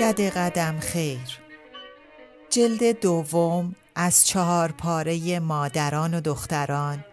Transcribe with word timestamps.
دد 0.00 0.20
قدم 0.20 0.80
خیر. 0.80 1.40
جلد 2.50 3.00
دوم 3.00 3.74
از 3.94 4.26
چهار 4.26 4.72
پاره 4.72 5.38
مادران 5.40 6.14
و 6.14 6.20
دختران 6.20 7.04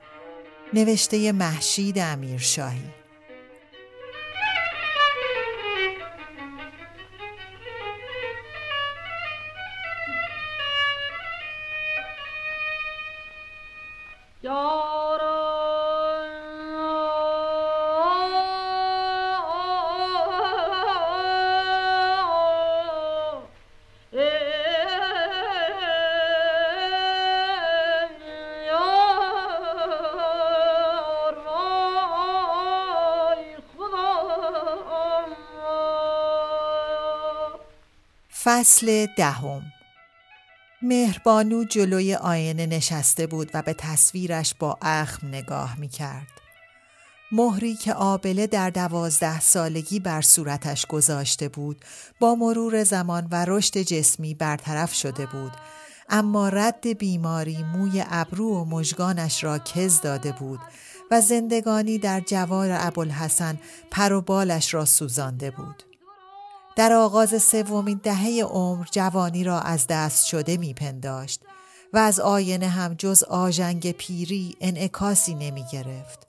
نوشته 0.74 1.32
محشید 1.32 2.00
امیرشاهی. 2.00 2.84
فصل 38.44 39.08
دهم. 39.18 39.62
مهربانو 40.82 41.64
جلوی 41.64 42.16
آینه 42.16 42.66
نشسته 42.66 43.28
بود 43.28 43.52
و 43.54 43.62
به 43.62 43.74
تصویرش 43.74 44.54
با 44.60 44.78
اخم 44.82 45.28
نگاه 45.28 45.80
می 45.80 45.88
کرد. 45.88 46.28
مهری 47.32 47.76
که 47.76 47.94
آبله 47.94 48.48
در 48.48 48.70
دوازده 48.70 49.40
سالگی 49.40 50.00
بر 50.00 50.22
صورتش 50.22 50.86
گذاشته 50.86 51.50
بود 51.50 51.86
با 52.20 52.36
مرور 52.36 52.84
زمان 52.84 53.28
و 53.32 53.46
رشد 53.46 53.78
جسمی 53.78 54.34
برطرف 54.34 54.94
شده 54.94 55.26
بود. 55.26 55.52
اما 56.10 56.50
رد 56.50 56.98
بیماری 56.98 57.64
موی 57.64 58.04
ابرو 58.10 58.62
و 58.62 58.66
مژگانش 58.66 59.44
را 59.44 59.60
کز 59.60 60.02
داده 60.02 60.32
بود 60.32 60.60
و 61.12 61.22
زندگانی 61.22 61.98
در 61.98 62.20
جوار 62.20 62.70
ابوالحسن 62.72 63.60
پر 63.92 64.14
و 64.14 64.22
بالش 64.22 64.74
را 64.74 64.86
سوزانده 64.86 65.52
بود. 65.52 65.84
در 66.78 66.94
آغاز 66.94 67.44
سومین 67.44 68.00
دهه 68.04 68.44
عمر 68.44 68.86
جوانی 68.92 69.44
را 69.44 69.60
از 69.60 69.88
دست 69.88 70.26
شده 70.26 70.58
میپنداشت 70.58 71.42
و 71.94 71.98
از 71.98 72.20
آینه 72.20 72.68
هم 72.68 72.94
جز 72.94 73.24
آژنگ 73.24 73.92
پیری 73.92 74.56
انعکاسی 74.62 75.36
نمی 75.36 75.66
گرفت. 75.72 76.28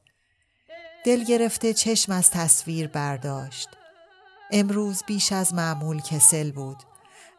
دل 1.05 1.25
گرفته 1.25 1.75
چشم 1.75 2.13
از 2.13 2.31
تصویر 2.31 2.89
برداشت. 2.89 3.69
امروز 4.51 5.03
بیش 5.07 5.33
از 5.33 5.55
معمول 5.55 6.01
کسل 6.01 6.51
بود. 6.51 6.77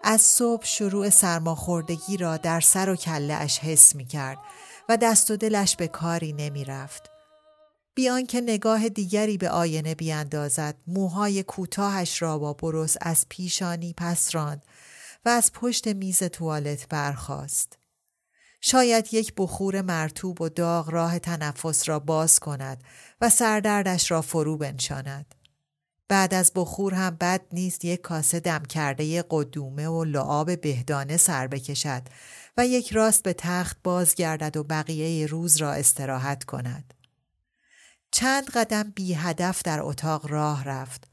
از 0.03 0.21
صبح 0.21 0.65
شروع 0.65 1.09
سرماخوردگی 1.09 2.17
را 2.17 2.37
در 2.37 2.59
سر 2.59 2.89
و 2.89 2.95
کله 2.95 3.33
اش 3.33 3.59
حس 3.59 3.95
می 3.95 4.05
کرد 4.05 4.37
و 4.89 4.97
دست 4.97 5.31
و 5.31 5.37
دلش 5.37 5.75
به 5.75 5.87
کاری 5.87 6.33
نمی 6.33 6.65
رفت. 6.65 7.18
بیان 7.99 8.25
که 8.25 8.41
نگاه 8.41 8.89
دیگری 8.89 9.37
به 9.37 9.49
آینه 9.49 9.95
بیاندازد 9.95 10.75
موهای 10.87 11.43
کوتاهش 11.43 12.21
را 12.21 12.37
با 12.37 12.53
برس 12.53 12.97
از 13.01 13.25
پیشانی 13.29 13.93
پس 13.97 14.35
راند 14.35 14.65
و 15.25 15.29
از 15.29 15.51
پشت 15.53 15.87
میز 15.87 16.23
توالت 16.23 16.87
برخاست. 16.87 17.77
شاید 18.61 19.13
یک 19.13 19.33
بخور 19.37 19.81
مرتوب 19.81 20.41
و 20.41 20.49
داغ 20.49 20.89
راه 20.89 21.19
تنفس 21.19 21.89
را 21.89 21.99
باز 21.99 22.39
کند 22.39 22.83
و 23.21 23.29
سردردش 23.29 24.11
را 24.11 24.21
فرو 24.21 24.57
بنشاند. 24.57 25.35
بعد 26.07 26.33
از 26.33 26.51
بخور 26.55 26.93
هم 26.93 27.17
بد 27.19 27.41
نیست 27.53 27.85
یک 27.85 28.01
کاسه 28.01 28.39
دم 28.39 28.63
کرده 28.63 29.23
قدومه 29.29 29.87
و 29.87 30.03
لعاب 30.03 30.61
بهدانه 30.61 31.17
سر 31.17 31.47
بکشد 31.47 32.01
و 32.57 32.67
یک 32.67 32.91
راست 32.91 33.23
به 33.23 33.33
تخت 33.33 33.77
بازگردد 33.83 34.57
و 34.57 34.63
بقیه 34.63 35.25
روز 35.25 35.57
را 35.57 35.73
استراحت 35.73 36.43
کند. 36.43 36.93
چند 38.11 38.49
قدم 38.49 38.91
بی 38.95 39.13
هدف 39.13 39.61
در 39.61 39.79
اتاق 39.81 40.31
راه 40.31 40.63
رفت. 40.63 41.07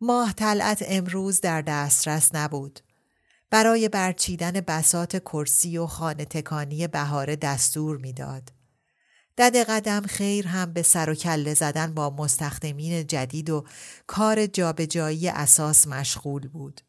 ماه 0.00 0.32
طلعت 0.32 0.84
امروز 0.86 1.40
در 1.40 1.62
دسترس 1.62 2.34
نبود. 2.34 2.80
برای 3.50 3.88
برچیدن 3.88 4.52
بسات 4.52 5.16
کرسی 5.16 5.78
و 5.78 5.86
خانه 5.86 6.24
تکانی 6.24 6.86
بهاره 6.86 7.36
دستور 7.36 7.96
می‌داد. 7.96 8.52
دد 9.38 9.56
قدم 9.56 10.02
خیر 10.02 10.46
هم 10.46 10.72
به 10.72 10.82
سر 10.82 11.10
و 11.10 11.14
کله 11.14 11.54
زدن 11.54 11.94
با 11.94 12.10
مستخدمین 12.10 13.06
جدید 13.06 13.50
و 13.50 13.64
کار 14.06 14.46
جابجایی 14.46 15.28
اساس 15.28 15.86
مشغول 15.86 16.48
بود. 16.48 16.80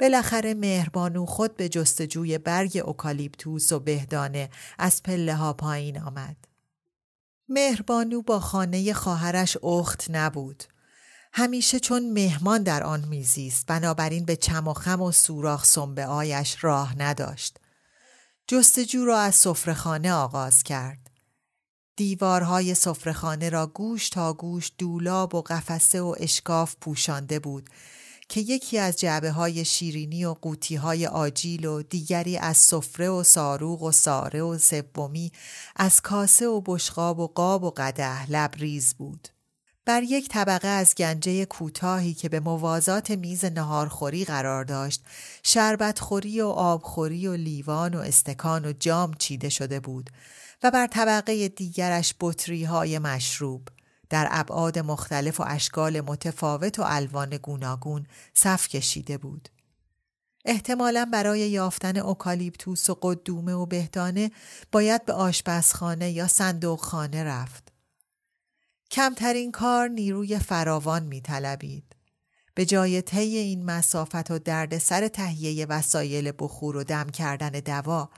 بالاخره 0.00 0.54
مهربانو 0.54 1.26
خود 1.26 1.56
به 1.56 1.68
جستجوی 1.68 2.38
برگ 2.38 2.82
اوکالیپتوس 2.84 3.72
و 3.72 3.80
بهدانه 3.80 4.50
از 4.78 5.02
پله 5.02 5.34
ها 5.34 5.52
پایین 5.52 6.00
آمد. 6.00 6.51
مهربانو 7.48 8.22
با 8.22 8.40
خانه 8.40 8.92
خواهرش 8.92 9.56
اخت 9.62 10.06
نبود. 10.10 10.64
همیشه 11.32 11.80
چون 11.80 12.12
مهمان 12.12 12.62
در 12.62 12.82
آن 12.82 13.04
میزیست 13.08 13.66
بنابراین 13.66 14.24
به 14.24 14.36
چم 14.36 14.68
و 14.68 14.72
خم 14.72 15.02
و 15.02 15.12
سوراخ 15.12 15.64
سنبه 15.64 16.06
آیش 16.06 16.56
راه 16.60 16.98
نداشت. 16.98 17.58
جستجو 18.46 19.04
را 19.04 19.18
از 19.18 19.34
سفرهخانه 19.34 20.12
آغاز 20.12 20.62
کرد. 20.62 21.10
دیوارهای 21.96 22.74
سفرهخانه 22.74 23.48
را 23.48 23.66
گوش 23.66 24.08
تا 24.08 24.32
گوش 24.32 24.72
دولاب 24.78 25.34
و 25.34 25.42
قفسه 25.42 26.00
و 26.00 26.14
اشکاف 26.18 26.76
پوشانده 26.80 27.38
بود 27.38 27.70
که 28.32 28.40
یکی 28.40 28.78
از 28.78 28.96
جعبه 28.96 29.30
های 29.30 29.64
شیرینی 29.64 30.24
و 30.24 30.34
قوطی 30.34 30.76
های 30.76 31.06
آجیل 31.06 31.64
و 31.64 31.82
دیگری 31.82 32.38
از 32.38 32.56
سفره 32.56 33.08
و 33.08 33.22
ساروغ 33.22 33.82
و 33.82 33.92
ساره 33.92 34.42
و 34.42 34.58
سومی 34.58 35.32
از 35.76 36.00
کاسه 36.00 36.46
و 36.46 36.60
بشقاب 36.66 37.18
و 37.18 37.26
قاب 37.26 37.64
و 37.64 37.70
قده 37.70 38.30
لبریز 38.30 38.94
بود. 38.94 39.28
بر 39.84 40.02
یک 40.02 40.28
طبقه 40.28 40.68
از 40.68 40.94
گنجه 40.94 41.44
کوتاهی 41.44 42.14
که 42.14 42.28
به 42.28 42.40
موازات 42.40 43.10
میز 43.10 43.44
نهارخوری 43.44 44.24
قرار 44.24 44.64
داشت 44.64 45.02
شربتخوری 45.42 46.40
و 46.40 46.46
آبخوری 46.46 47.26
و 47.26 47.34
لیوان 47.34 47.94
و 47.94 47.98
استکان 47.98 48.64
و 48.64 48.72
جام 48.72 49.14
چیده 49.14 49.48
شده 49.48 49.80
بود 49.80 50.10
و 50.62 50.70
بر 50.70 50.86
طبقه 50.86 51.48
دیگرش 51.48 52.14
بطری 52.20 52.64
های 52.64 52.98
مشروب 52.98 53.62
در 54.12 54.28
ابعاد 54.30 54.78
مختلف 54.78 55.40
و 55.40 55.44
اشکال 55.46 56.00
متفاوت 56.00 56.78
و 56.78 56.82
الوان 56.86 57.36
گوناگون 57.36 58.06
صف 58.34 58.68
کشیده 58.68 59.18
بود. 59.18 59.48
احتمالا 60.44 61.08
برای 61.12 61.40
یافتن 61.40 61.96
اوکالیپتوس 61.96 62.90
و 62.90 62.98
قدومه 63.02 63.52
و 63.52 63.66
بهدانه 63.66 64.30
باید 64.72 65.04
به 65.04 65.12
آشپزخانه 65.12 66.10
یا 66.10 66.26
صندوقخانه 66.26 67.24
رفت. 67.24 67.72
کمترین 68.90 69.52
کار 69.52 69.88
نیروی 69.88 70.38
فراوان 70.38 71.02
می 71.02 71.20
طلبید. 71.20 71.96
به 72.54 72.64
جای 72.66 73.02
طی 73.02 73.36
این 73.36 73.64
مسافت 73.64 74.30
و 74.30 74.38
درد 74.38 74.78
سر 74.78 75.08
تهیه 75.08 75.66
وسایل 75.66 76.32
بخور 76.38 76.76
و 76.76 76.84
دم 76.84 77.10
کردن 77.10 77.50
دوا 77.50 78.10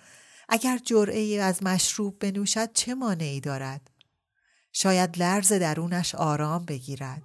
اگر 0.48 0.78
جرعه 0.78 1.42
از 1.42 1.62
مشروب 1.62 2.18
بنوشد 2.18 2.72
چه 2.72 2.94
مانعی 2.94 3.40
دارد؟ 3.40 3.93
شاید 4.76 5.18
لرز 5.18 5.52
درونش 5.52 6.14
آرام 6.14 6.64
بگیرد. 6.64 7.22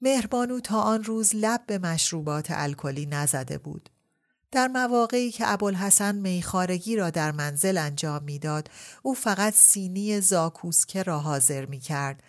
مهربانو 0.00 0.60
تا 0.60 0.80
آن 0.80 1.04
روز 1.04 1.34
لب 1.34 1.60
به 1.66 1.78
مشروبات 1.78 2.46
الکلی 2.50 3.06
نزده 3.06 3.58
بود. 3.58 3.90
در 4.50 4.68
مواقعی 4.68 5.30
که 5.30 5.52
ابوالحسن 5.52 6.14
میخارگی 6.14 6.96
را 6.96 7.10
در 7.10 7.32
منزل 7.32 7.78
انجام 7.78 8.22
می‌داد 8.22 8.70
او 9.02 9.14
فقط 9.14 9.54
سینی 9.54 10.20
زاکوسکه 10.20 11.02
را 11.02 11.18
حاضر 11.18 11.66
می 11.66 11.80
کرد 11.80 12.22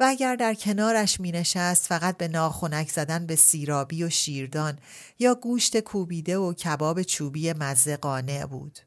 و 0.00 0.04
اگر 0.08 0.36
در 0.36 0.54
کنارش 0.54 1.20
می 1.20 1.32
نشست 1.32 1.86
فقط 1.86 2.16
به 2.16 2.28
ناخونک 2.28 2.90
زدن 2.90 3.26
به 3.26 3.36
سیرابی 3.36 4.04
و 4.04 4.10
شیردان 4.10 4.78
یا 5.18 5.34
گوشت 5.34 5.80
کوبیده 5.80 6.38
و 6.38 6.52
کباب 6.54 7.02
چوبی 7.02 7.52
مزه 7.52 7.96
قانع 7.96 8.46
بود. 8.46 8.78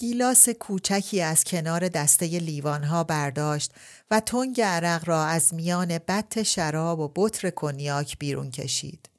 گیلاس 0.00 0.48
کوچکی 0.48 1.20
از 1.20 1.44
کنار 1.44 1.88
دسته 1.88 2.26
لیوانها 2.26 3.04
برداشت 3.04 3.72
و 4.10 4.20
تنگ 4.20 4.60
عرق 4.60 5.08
را 5.08 5.24
از 5.24 5.54
میان 5.54 5.98
بط 5.98 6.42
شراب 6.42 7.00
و 7.00 7.12
بطر 7.16 7.50
کنیاک 7.50 8.18
بیرون 8.18 8.50
کشید. 8.50 9.10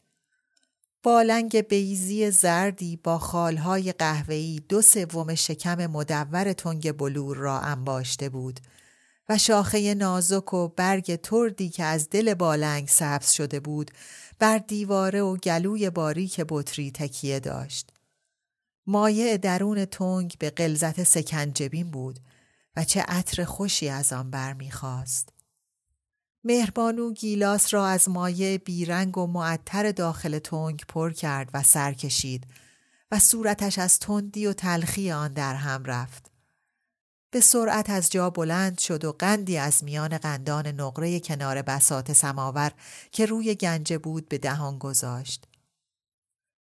بالنگ 1.03 1.61
بیزی 1.61 2.31
زردی 2.31 2.95
با 2.95 3.17
خالهای 3.17 3.91
قهوه‌ای 3.91 4.61
دو 4.69 4.81
سوم 4.81 5.35
شکم 5.35 5.87
مدور 5.87 6.53
تنگ 6.53 6.97
بلور 6.97 7.37
را 7.37 7.59
انباشته 7.59 8.29
بود 8.29 8.59
و 9.29 9.37
شاخه 9.37 9.93
نازک 9.93 10.53
و 10.53 10.67
برگ 10.67 11.15
تردی 11.15 11.69
که 11.69 11.83
از 11.83 12.09
دل 12.09 12.33
بالنگ 12.33 12.87
سبز 12.87 13.31
شده 13.31 13.59
بود 13.59 13.91
بر 14.39 14.57
دیواره 14.57 15.21
و 15.21 15.37
گلوی 15.37 15.89
باریک 15.89 16.41
بطری 16.49 16.91
تکیه 16.91 17.39
داشت. 17.39 18.00
مایع 18.87 19.37
درون 19.37 19.85
تنگ 19.85 20.35
به 20.39 20.49
قلزت 20.49 21.03
سکنجبین 21.03 21.91
بود 21.91 22.19
و 22.75 22.83
چه 22.83 23.01
عطر 23.01 23.43
خوشی 23.43 23.89
از 23.89 24.13
آن 24.13 24.31
برمیخواست. 24.31 25.29
مهربانو 26.43 27.13
گیلاس 27.13 27.73
را 27.73 27.87
از 27.87 28.09
مایع 28.09 28.57
بیرنگ 28.57 29.17
و 29.17 29.27
معطر 29.27 29.91
داخل 29.91 30.39
تنگ 30.39 30.83
پر 30.87 31.11
کرد 31.11 31.49
و 31.53 31.63
سر 31.63 31.93
کشید 31.93 32.47
و 33.11 33.19
صورتش 33.19 33.79
از 33.79 33.99
تندی 33.99 34.45
و 34.45 34.53
تلخی 34.53 35.11
آن 35.11 35.33
در 35.33 35.55
هم 35.55 35.83
رفت. 35.83 36.31
به 37.31 37.39
سرعت 37.39 37.89
از 37.89 38.09
جا 38.09 38.29
بلند 38.29 38.79
شد 38.79 39.05
و 39.05 39.11
قندی 39.11 39.57
از 39.57 39.83
میان 39.83 40.17
قندان 40.17 40.67
نقره 40.67 41.19
کنار 41.19 41.61
بسات 41.61 42.13
سماور 42.13 42.71
که 43.11 43.25
روی 43.25 43.55
گنجه 43.55 43.97
بود 43.97 44.29
به 44.29 44.37
دهان 44.37 44.77
گذاشت. 44.77 45.47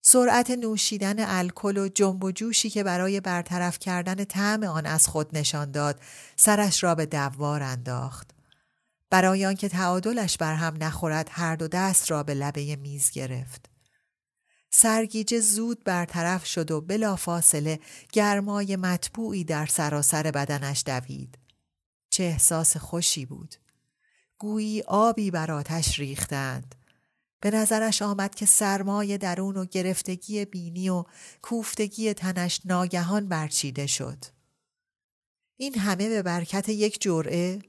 سرعت 0.01 0.51
نوشیدن 0.51 1.15
الکل 1.19 1.77
و 1.77 1.87
جنب 1.87 2.23
و 2.23 2.31
جوشی 2.31 2.69
که 2.69 2.83
برای 2.83 3.19
برطرف 3.19 3.79
کردن 3.79 4.23
طعم 4.23 4.63
آن 4.63 4.85
از 4.85 5.07
خود 5.07 5.37
نشان 5.37 5.71
داد 5.71 6.01
سرش 6.35 6.83
را 6.83 6.95
به 6.95 7.05
دوار 7.05 7.63
انداخت. 7.63 8.31
برای 9.09 9.45
آنکه 9.45 9.69
تعادلش 9.69 10.37
بر 10.37 10.53
هم 10.53 10.83
نخورد 10.83 11.29
هر 11.31 11.55
دو 11.55 11.67
دست 11.67 12.11
را 12.11 12.23
به 12.23 12.33
لبه 12.33 12.75
میز 12.75 13.11
گرفت. 13.11 13.69
سرگیجه 14.71 15.39
زود 15.39 15.83
برطرف 15.83 16.45
شد 16.45 16.71
و 16.71 16.81
بلافاصله 16.81 17.79
گرمای 18.11 18.75
مطبوعی 18.75 19.43
در 19.43 19.65
سراسر 19.65 20.31
بدنش 20.31 20.83
دوید. 20.85 21.37
چه 22.09 22.23
احساس 22.23 22.77
خوشی 22.77 23.25
بود. 23.25 23.55
گویی 24.37 24.81
آبی 24.81 25.31
بر 25.31 25.51
آتش 25.51 25.99
ریختند. 25.99 26.75
به 27.41 27.51
نظرش 27.51 28.01
آمد 28.01 28.35
که 28.35 28.45
سرمای 28.45 29.17
درون 29.17 29.57
و 29.57 29.65
گرفتگی 29.65 30.45
بینی 30.45 30.89
و 30.89 31.03
کوفتگی 31.41 32.13
تنش 32.13 32.61
ناگهان 32.65 33.27
برچیده 33.27 33.87
شد. 33.87 34.25
این 35.57 35.75
همه 35.75 36.09
به 36.09 36.21
برکت 36.21 36.69
یک 36.69 37.01
جرعه 37.01 37.59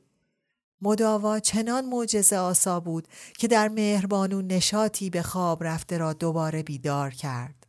مداوا 0.83 1.41
چنان 1.41 1.87
معجزه 1.87 2.37
آسا 2.37 2.81
بود 2.81 3.09
که 3.39 3.49
در 3.49 3.69
مهربانو 3.69 4.43
نشاطی 4.43 5.11
به 5.11 5.23
خواب 5.23 5.65
رفته 5.65 5.99
را 5.99 6.13
دوباره 6.13 6.63
بیدار 6.63 7.11
کرد. 7.11 7.67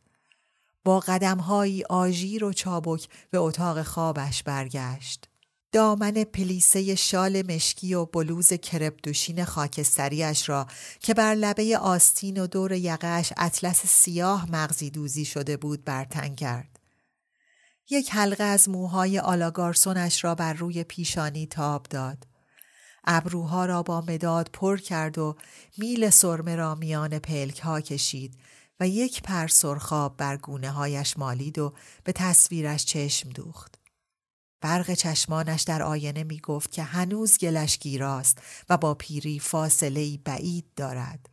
با 0.84 1.00
قدمهایی 1.00 1.84
آژیر 1.84 2.44
و 2.44 2.52
چابک 2.52 3.08
به 3.30 3.38
اتاق 3.38 3.82
خوابش 3.82 4.42
برگشت. 4.42 5.31
دامن 5.72 6.24
پلیسه 6.24 6.94
شال 6.94 7.52
مشکی 7.52 7.94
و 7.94 8.04
بلوز 8.04 8.52
کربدوشین 8.52 9.44
خاکستریش 9.44 10.48
را 10.48 10.66
که 11.00 11.14
بر 11.14 11.34
لبه 11.34 11.78
آستین 11.78 12.40
و 12.40 12.46
دور 12.46 12.72
یقهش 12.72 13.32
اطلس 13.36 13.86
سیاه 13.86 14.50
مغزی 14.50 14.90
دوزی 14.90 15.24
شده 15.24 15.56
بود 15.56 15.84
برتن 15.84 16.34
کرد. 16.34 16.80
یک 17.90 18.10
حلقه 18.10 18.44
از 18.44 18.68
موهای 18.68 19.18
آلاگارسونش 19.18 20.24
را 20.24 20.34
بر 20.34 20.52
روی 20.52 20.84
پیشانی 20.84 21.46
تاب 21.46 21.86
داد. 21.90 22.26
ابروها 23.04 23.66
را 23.66 23.82
با 23.82 24.00
مداد 24.00 24.50
پر 24.52 24.76
کرد 24.76 25.18
و 25.18 25.36
میل 25.78 26.10
سرمه 26.10 26.56
را 26.56 26.74
میان 26.74 27.18
پلک 27.18 27.58
ها 27.58 27.80
کشید 27.80 28.38
و 28.80 28.88
یک 28.88 29.22
پر 29.22 29.46
سرخاب 29.46 30.16
بر 30.16 30.36
گونه 30.36 30.70
هایش 30.70 31.18
مالید 31.18 31.58
و 31.58 31.74
به 32.04 32.12
تصویرش 32.12 32.84
چشم 32.84 33.28
دوخت. 33.28 33.81
برق 34.62 34.94
چشمانش 34.94 35.62
در 35.62 35.82
آینه 35.82 36.24
می 36.24 36.40
گفت 36.40 36.72
که 36.72 36.82
هنوز 36.82 37.38
گلش 37.38 37.78
گیراست 37.78 38.38
و 38.68 38.76
با 38.76 38.94
پیری 38.94 39.38
فاصله 39.38 40.18
بعید 40.24 40.64
دارد. 40.76 41.28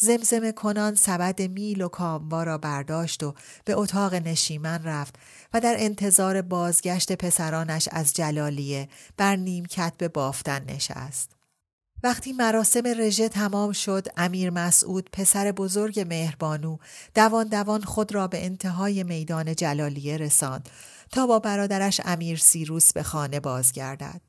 زمزمه 0.00 0.52
کنان 0.52 0.94
سبد 0.94 1.42
میل 1.42 1.82
و 1.82 1.88
کاموا 1.88 2.42
را 2.42 2.58
برداشت 2.58 3.22
و 3.22 3.34
به 3.64 3.72
اتاق 3.72 4.14
نشیمن 4.14 4.84
رفت 4.84 5.14
و 5.54 5.60
در 5.60 5.74
انتظار 5.78 6.42
بازگشت 6.42 7.12
پسرانش 7.12 7.88
از 7.92 8.14
جلالیه 8.14 8.88
بر 9.16 9.36
نیمکت 9.36 9.92
به 9.98 10.08
بافتن 10.08 10.64
نشست. 10.64 11.30
وقتی 12.02 12.32
مراسم 12.32 12.82
رژه 12.86 13.28
تمام 13.28 13.72
شد 13.72 14.06
امیر 14.16 14.50
مسعود 14.50 15.10
پسر 15.12 15.52
بزرگ 15.52 16.00
مهربانو 16.00 16.76
دوان 17.14 17.48
دوان 17.48 17.82
خود 17.82 18.14
را 18.14 18.28
به 18.28 18.44
انتهای 18.44 19.02
میدان 19.02 19.54
جلالیه 19.54 20.16
رساند 20.16 20.68
تا 21.12 21.26
با 21.26 21.38
برادرش 21.38 22.00
امیر 22.04 22.38
سیروس 22.38 22.92
به 22.92 23.02
خانه 23.02 23.40
بازگردد. 23.40 24.20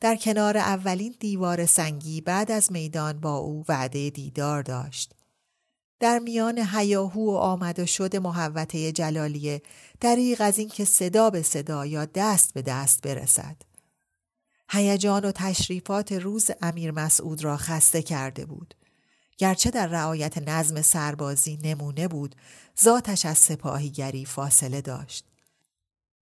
در 0.00 0.16
کنار 0.16 0.56
اولین 0.56 1.14
دیوار 1.20 1.66
سنگی 1.66 2.20
بعد 2.20 2.50
از 2.50 2.72
میدان 2.72 3.20
با 3.20 3.36
او 3.36 3.64
وعده 3.68 4.10
دیدار 4.10 4.62
داشت. 4.62 5.14
در 6.00 6.18
میان 6.18 6.58
هیاهو 6.72 7.32
و 7.32 7.36
آمد 7.36 7.78
و 7.78 7.86
شد 7.86 8.16
محوطه 8.16 8.92
جلالیه 8.92 9.62
دریغ 10.00 10.40
از 10.40 10.58
اینکه 10.58 10.84
صدا 10.84 11.30
به 11.30 11.42
صدا 11.42 11.86
یا 11.86 12.04
دست 12.04 12.54
به 12.54 12.62
دست 12.62 13.02
برسد. 13.02 13.56
هیجان 14.70 15.24
و 15.24 15.32
تشریفات 15.32 16.12
روز 16.12 16.50
امیر 16.62 16.90
مسعود 16.90 17.44
را 17.44 17.56
خسته 17.56 18.02
کرده 18.02 18.46
بود. 18.46 18.74
گرچه 19.38 19.70
در 19.70 19.86
رعایت 19.86 20.38
نظم 20.38 20.82
سربازی 20.82 21.58
نمونه 21.62 22.08
بود، 22.08 22.34
ذاتش 22.82 23.26
از 23.26 23.38
سپاهیگری 23.38 24.24
فاصله 24.24 24.80
داشت. 24.80 25.24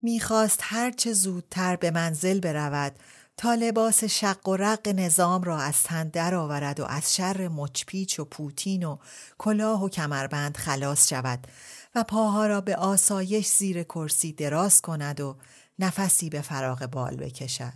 می‌خواست 0.02 0.60
هرچه 0.62 1.12
زودتر 1.12 1.76
به 1.76 1.90
منزل 1.90 2.40
برود 2.40 2.98
تا 3.36 3.54
لباس 3.54 4.04
شق 4.04 4.48
و 4.48 4.56
رق 4.56 4.88
نظام 4.88 5.42
را 5.42 5.58
از 5.58 5.82
تن 5.82 6.08
درآورد 6.08 6.80
و 6.80 6.84
از 6.84 7.14
شر 7.14 7.48
مچپیچ 7.48 8.20
و 8.20 8.24
پوتین 8.24 8.84
و 8.84 8.98
کلاه 9.38 9.84
و 9.84 9.88
کمربند 9.88 10.56
خلاص 10.56 11.08
شود 11.08 11.46
و 11.94 12.04
پاها 12.04 12.46
را 12.46 12.60
به 12.60 12.76
آسایش 12.76 13.46
زیر 13.46 13.82
کرسی 13.82 14.32
دراز 14.32 14.80
کند 14.80 15.20
و 15.20 15.36
نفسی 15.78 16.30
به 16.30 16.40
فراغ 16.40 16.86
بال 16.86 17.16
بکشد. 17.16 17.72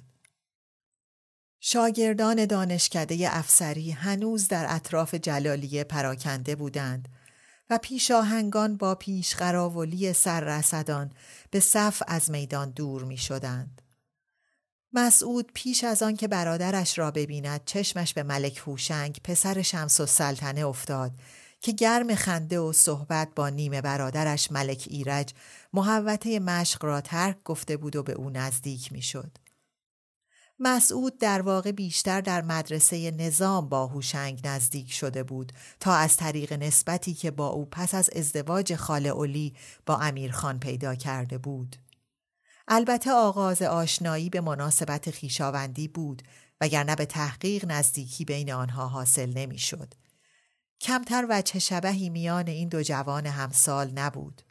شاگردان 1.60 2.46
دانشکده 2.46 3.28
افسری 3.30 3.90
هنوز 3.90 4.48
در 4.48 4.66
اطراف 4.68 5.14
جلالیه 5.14 5.84
پراکنده 5.84 6.56
بودند 6.56 7.08
و 7.70 7.78
پیشاهنگان 7.78 8.76
با 8.76 8.94
پیش 8.94 9.34
قراولی 9.34 10.12
سررسدان 10.12 11.10
به 11.50 11.60
صف 11.60 12.02
از 12.06 12.30
میدان 12.30 12.70
دور 12.70 13.04
می 13.04 13.16
شدند. 13.16 13.82
مسعود 14.92 15.50
پیش 15.54 15.84
از 15.84 16.02
آن 16.02 16.16
که 16.16 16.28
برادرش 16.28 16.98
را 16.98 17.10
ببیند 17.10 17.60
چشمش 17.64 18.14
به 18.14 18.22
ملک 18.22 18.58
هوشنگ 18.66 19.20
پسر 19.24 19.62
شمس 19.62 20.00
و 20.00 20.06
سلطنه 20.06 20.66
افتاد 20.66 21.12
که 21.60 21.72
گرم 21.72 22.14
خنده 22.14 22.58
و 22.60 22.72
صحبت 22.72 23.28
با 23.36 23.48
نیمه 23.48 23.80
برادرش 23.80 24.52
ملک 24.52 24.86
ایرج 24.90 25.34
محوطه 25.72 26.40
مشق 26.40 26.84
را 26.84 27.00
ترک 27.00 27.42
گفته 27.44 27.76
بود 27.76 27.96
و 27.96 28.02
به 28.02 28.12
او 28.12 28.30
نزدیک 28.30 28.92
می 28.92 29.02
شد. 29.02 29.30
مسعود 30.62 31.18
در 31.18 31.42
واقع 31.42 31.72
بیشتر 31.72 32.20
در 32.20 32.42
مدرسه 32.42 33.10
نظام 33.10 33.68
با 33.68 33.86
هوشنگ 33.86 34.40
نزدیک 34.44 34.92
شده 34.92 35.22
بود 35.22 35.52
تا 35.80 35.94
از 35.94 36.16
طریق 36.16 36.52
نسبتی 36.52 37.14
که 37.14 37.30
با 37.30 37.48
او 37.48 37.64
پس 37.64 37.94
از 37.94 38.10
ازدواج 38.10 38.74
خاله 38.74 39.08
اولی 39.08 39.54
با 39.86 39.96
امیرخان 39.96 40.58
پیدا 40.58 40.94
کرده 40.94 41.38
بود. 41.38 41.76
البته 42.68 43.12
آغاز 43.12 43.62
آشنایی 43.62 44.30
به 44.30 44.40
مناسبت 44.40 45.10
خیشاوندی 45.10 45.88
بود 45.88 46.22
وگرنه 46.60 46.96
به 46.96 47.06
تحقیق 47.06 47.64
نزدیکی 47.64 48.24
بین 48.24 48.52
آنها 48.52 48.88
حاصل 48.88 49.32
نمی‌شد. 49.32 49.94
کمتر 50.80 51.26
وجه 51.28 51.58
شبهی 51.58 52.10
میان 52.10 52.46
این 52.46 52.68
دو 52.68 52.82
جوان 52.82 53.26
همسال 53.26 53.90
نبود. 53.90 54.42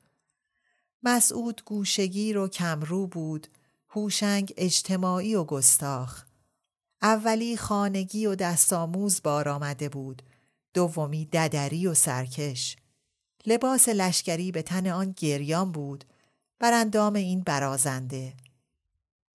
مسعود 1.03 1.61
گوشگیر 1.65 2.37
و 2.37 2.47
کمرو 2.47 3.07
بود 3.07 3.47
هوشنگ 3.89 4.53
اجتماعی 4.57 5.35
و 5.35 5.43
گستاخ. 5.43 6.25
اولی 7.01 7.57
خانگی 7.57 8.25
و 8.25 8.35
دستآموز 8.35 9.21
بار 9.23 9.49
آمده 9.49 9.89
بود. 9.89 10.21
دومی 10.73 11.25
ددری 11.25 11.87
و 11.87 11.93
سرکش. 11.93 12.77
لباس 13.45 13.89
لشکری 13.89 14.51
به 14.51 14.61
تن 14.61 14.87
آن 14.87 15.13
گریان 15.17 15.71
بود. 15.71 16.03
بر 16.59 16.73
اندام 16.73 17.13
این 17.13 17.41
برازنده. 17.41 18.33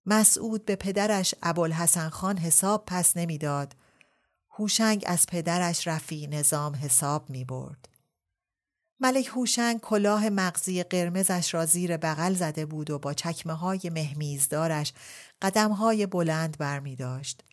مسعود 0.05 0.65
به 0.65 0.75
پدرش 0.75 1.35
ابوالحسن 1.43 2.09
خان 2.09 2.37
حساب 2.37 2.83
پس 2.87 3.17
نمی‌داد. 3.17 3.75
هوشنگ 4.49 5.03
از 5.07 5.25
پدرش 5.25 5.87
رفی 5.87 6.27
نظام 6.27 6.75
حساب 6.75 7.29
می 7.29 7.45
برد. 7.45 7.94
ملک 8.99 9.27
هوشنگ 9.27 9.79
کلاه 9.79 10.29
مغزی 10.29 10.83
قرمزش 10.83 11.53
را 11.53 11.65
زیر 11.65 11.97
بغل 11.97 12.33
زده 12.33 12.65
بود 12.65 12.89
و 12.89 12.99
با 12.99 13.13
چکمه 13.13 13.53
های 13.53 13.91
مهمیزدارش 13.93 14.93
قدم 15.41 15.71
های 15.71 16.05
بلند 16.05 16.57
بر 16.57 16.79
می 16.79 16.95
داشت. 16.95 17.43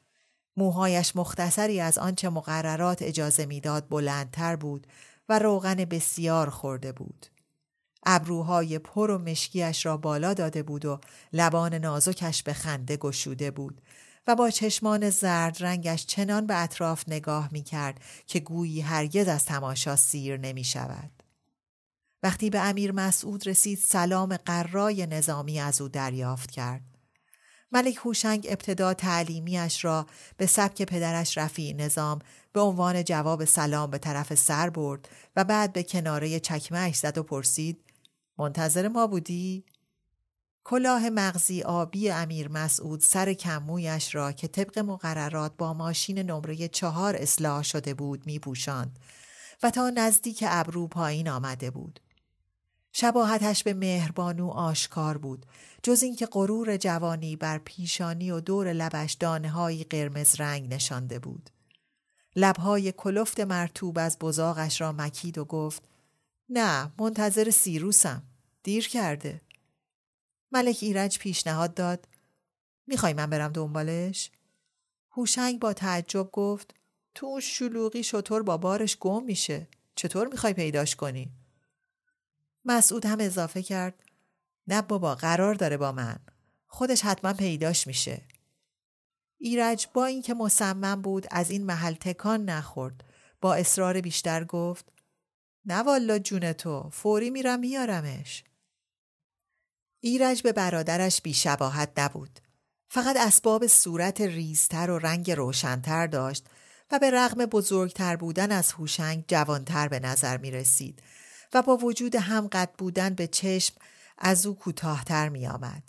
موهایش 0.56 1.16
مختصری 1.16 1.80
از 1.80 1.98
آنچه 1.98 2.28
مقررات 2.28 3.02
اجازه 3.02 3.46
می‌داد 3.46 3.88
بلندتر 3.88 4.56
بود 4.56 4.86
و 5.28 5.38
روغن 5.38 5.74
بسیار 5.74 6.50
خورده 6.50 6.92
بود. 6.92 7.26
ابروهای 8.06 8.78
پر 8.78 9.10
و 9.10 9.18
مشکیش 9.18 9.86
را 9.86 9.96
بالا 9.96 10.34
داده 10.34 10.62
بود 10.62 10.84
و 10.84 11.00
لبان 11.32 11.74
نازکش 11.74 12.42
به 12.42 12.52
خنده 12.52 12.96
گشوده 12.96 13.50
بود 13.50 13.82
و 14.26 14.34
با 14.34 14.50
چشمان 14.50 15.10
زرد 15.10 15.56
رنگش 15.60 16.06
چنان 16.06 16.46
به 16.46 16.62
اطراف 16.62 17.04
نگاه 17.08 17.48
می 17.52 17.62
کرد 17.62 18.00
که 18.26 18.40
گویی 18.40 18.80
هرگز 18.80 19.28
از 19.28 19.44
تماشا 19.44 19.96
سیر 19.96 20.36
نمی 20.36 20.64
شود. 20.64 21.21
وقتی 22.22 22.50
به 22.50 22.60
امیر 22.60 22.92
مسعود 22.92 23.46
رسید 23.46 23.78
سلام 23.78 24.36
قرای 24.36 25.06
نظامی 25.06 25.60
از 25.60 25.80
او 25.80 25.88
دریافت 25.88 26.50
کرد. 26.50 26.82
ملک 27.72 27.96
هوشنگ 27.96 28.46
ابتدا 28.50 28.94
تعلیمیش 28.94 29.84
را 29.84 30.06
به 30.36 30.46
سبک 30.46 30.82
پدرش 30.82 31.38
رفیع 31.38 31.74
نظام 31.76 32.18
به 32.52 32.60
عنوان 32.60 33.04
جواب 33.04 33.44
سلام 33.44 33.90
به 33.90 33.98
طرف 33.98 34.34
سر 34.34 34.70
برد 34.70 35.08
و 35.36 35.44
بعد 35.44 35.72
به 35.72 35.82
کناره 35.82 36.40
چکمهش 36.40 36.96
زد 36.96 37.18
و 37.18 37.22
پرسید 37.22 37.84
منتظر 38.38 38.88
ما 38.88 39.06
بودی؟ 39.06 39.64
کلاه 40.64 41.10
مغزی 41.10 41.62
آبی 41.62 42.10
امیر 42.10 42.48
مسعود 42.48 43.00
سر 43.00 43.32
کمویش 43.32 44.14
را 44.14 44.32
که 44.32 44.48
طبق 44.48 44.78
مقررات 44.78 45.56
با 45.56 45.74
ماشین 45.74 46.18
نمره 46.18 46.68
چهار 46.68 47.16
اصلاح 47.16 47.62
شده 47.62 47.94
بود 47.94 48.26
می 48.26 48.38
پوشند 48.38 48.98
و 49.62 49.70
تا 49.70 49.90
نزدیک 49.90 50.44
ابرو 50.46 50.88
پایین 50.88 51.28
آمده 51.28 51.70
بود. 51.70 52.00
شباهتش 52.92 53.62
به 53.62 53.74
مهربانو 53.74 54.48
آشکار 54.48 55.18
بود 55.18 55.46
جز 55.82 56.02
اینکه 56.02 56.26
غرور 56.26 56.76
جوانی 56.76 57.36
بر 57.36 57.58
پیشانی 57.58 58.30
و 58.30 58.40
دور 58.40 58.72
لبش 58.72 59.12
دانه 59.12 59.84
قرمز 59.84 60.40
رنگ 60.40 60.74
نشانده 60.74 61.18
بود. 61.18 61.50
لبهای 62.36 62.92
کلفت 62.92 63.40
مرتوب 63.40 63.98
از 63.98 64.18
بزاقش 64.18 64.80
را 64.80 64.92
مکید 64.92 65.38
و 65.38 65.44
گفت 65.44 65.82
نه 66.48 66.92
منتظر 66.98 67.50
سیروسم 67.50 68.22
دیر 68.62 68.88
کرده. 68.88 69.40
ملک 70.52 70.78
ایرج 70.80 71.18
پیشنهاد 71.18 71.74
داد 71.74 72.08
می‌خوای 72.86 73.12
من 73.12 73.26
برم 73.26 73.52
دنبالش؟ 73.52 74.30
هوشنگ 75.10 75.60
با 75.60 75.72
تعجب 75.72 76.30
گفت 76.32 76.74
تو 77.14 77.40
شلوغی 77.40 78.02
شطور 78.02 78.42
با 78.42 78.56
بارش 78.56 78.96
گم 78.96 79.24
میشه 79.24 79.68
چطور 79.94 80.28
می‌خوای 80.28 80.52
پیداش 80.52 80.96
کنی؟ 80.96 81.32
مسعود 82.64 83.06
هم 83.06 83.20
اضافه 83.20 83.62
کرد 83.62 84.02
نه 84.66 84.82
بابا 84.82 85.14
قرار 85.14 85.54
داره 85.54 85.76
با 85.76 85.92
من. 85.92 86.18
خودش 86.66 87.02
حتما 87.02 87.32
پیداش 87.32 87.86
میشه. 87.86 88.22
ایرج 89.38 89.86
با 89.94 90.06
اینکه 90.06 90.34
مصمم 90.34 91.02
بود 91.02 91.26
از 91.30 91.50
این 91.50 91.64
محل 91.64 91.94
تکان 91.94 92.44
نخورد 92.44 93.04
با 93.40 93.54
اصرار 93.54 94.00
بیشتر 94.00 94.44
گفت 94.44 94.92
نه 95.64 95.82
والا 95.82 96.18
جون 96.18 96.52
تو 96.52 96.90
فوری 96.90 97.30
میرم 97.30 97.60
میارمش 97.60 98.44
ایرج 100.00 100.42
به 100.42 100.52
برادرش 100.52 101.22
بیشباهت 101.22 101.92
نبود. 101.96 102.40
فقط 102.88 103.16
اسباب 103.16 103.66
صورت 103.66 104.20
ریزتر 104.20 104.90
و 104.90 104.98
رنگ 104.98 105.30
روشنتر 105.30 106.06
داشت 106.06 106.46
و 106.90 106.98
به 106.98 107.10
رغم 107.10 107.46
بزرگتر 107.46 108.16
بودن 108.16 108.52
از 108.52 108.72
هوشنگ 108.72 109.24
جوانتر 109.28 109.88
به 109.88 110.00
نظر 110.00 110.36
می 110.36 110.50
رسید 110.50 111.02
و 111.54 111.62
با 111.62 111.76
وجود 111.76 112.14
هم 112.14 112.46
قد 112.46 112.70
بودن 112.78 113.14
به 113.14 113.26
چشم 113.26 113.74
از 114.18 114.46
او 114.46 114.54
کوتاهتر 114.54 115.28
می 115.28 115.46
آمد. 115.46 115.82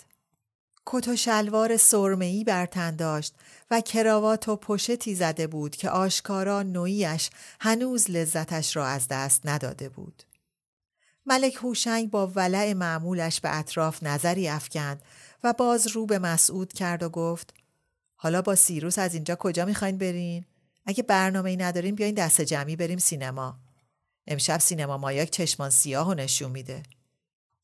کت 0.85 1.07
و 1.07 1.15
شلوار 1.15 1.77
سرمه‌ای 1.77 2.43
بر 2.43 2.65
تن 2.65 2.95
داشت 2.95 3.35
و 3.71 3.81
کراوات 3.81 4.49
و 4.49 4.55
پشتی 4.55 5.15
زده 5.15 5.47
بود 5.47 5.75
که 5.75 5.89
آشکارا 5.89 6.63
نویش 6.63 7.29
هنوز 7.59 8.11
لذتش 8.11 8.75
را 8.75 8.87
از 8.87 9.07
دست 9.07 9.41
نداده 9.45 9.89
بود. 9.89 10.23
ملک 11.25 11.55
هوشنگ 11.55 12.09
با 12.09 12.27
ولع 12.27 12.73
معمولش 12.73 13.41
به 13.41 13.57
اطراف 13.57 14.03
نظری 14.03 14.47
افکند 14.47 15.01
و 15.43 15.53
باز 15.53 15.87
رو 15.87 16.05
به 16.05 16.19
مسعود 16.19 16.73
کرد 16.73 17.03
و 17.03 17.09
گفت 17.09 17.53
حالا 18.15 18.41
با 18.41 18.55
سیروس 18.55 18.99
از 18.99 19.13
اینجا 19.13 19.35
کجا 19.35 19.65
می‌خواین 19.65 19.97
برین؟ 19.97 20.45
اگه 20.85 21.03
برنامه 21.03 21.49
ای 21.49 21.57
نداریم 21.57 21.95
بیاین 21.95 22.15
دست 22.15 22.41
جمعی 22.41 22.75
بریم 22.75 22.97
سینما. 22.97 23.62
امشب 24.27 24.57
سینما 24.57 24.97
مایاک 24.97 25.29
چشمان 25.29 25.69
سیاه 25.69 26.09
و 26.09 26.13
نشون 26.13 26.51
میده. 26.51 26.83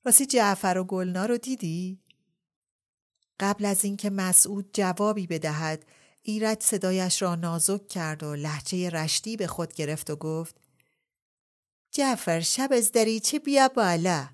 راستی 0.05 0.25
جعفر 0.25 0.77
و 0.77 0.83
گلنا 0.83 1.25
رو 1.25 1.37
دیدی؟ 1.37 1.99
قبل 3.39 3.65
از 3.65 3.85
اینکه 3.85 4.09
مسعود 4.09 4.69
جوابی 4.73 5.27
بدهد 5.27 5.85
ایرج 6.21 6.63
صدایش 6.63 7.21
را 7.21 7.35
نازک 7.35 7.87
کرد 7.87 8.23
و 8.23 8.35
لحچه 8.35 8.89
رشتی 8.89 9.37
به 9.37 9.47
خود 9.47 9.73
گرفت 9.73 10.09
و 10.09 10.15
گفت 10.15 10.55
جعفر 11.91 12.39
شب 12.39 12.69
از 12.71 12.91
دریچه 12.91 13.39
بیا 13.39 13.67
بالا؟ 13.67 14.29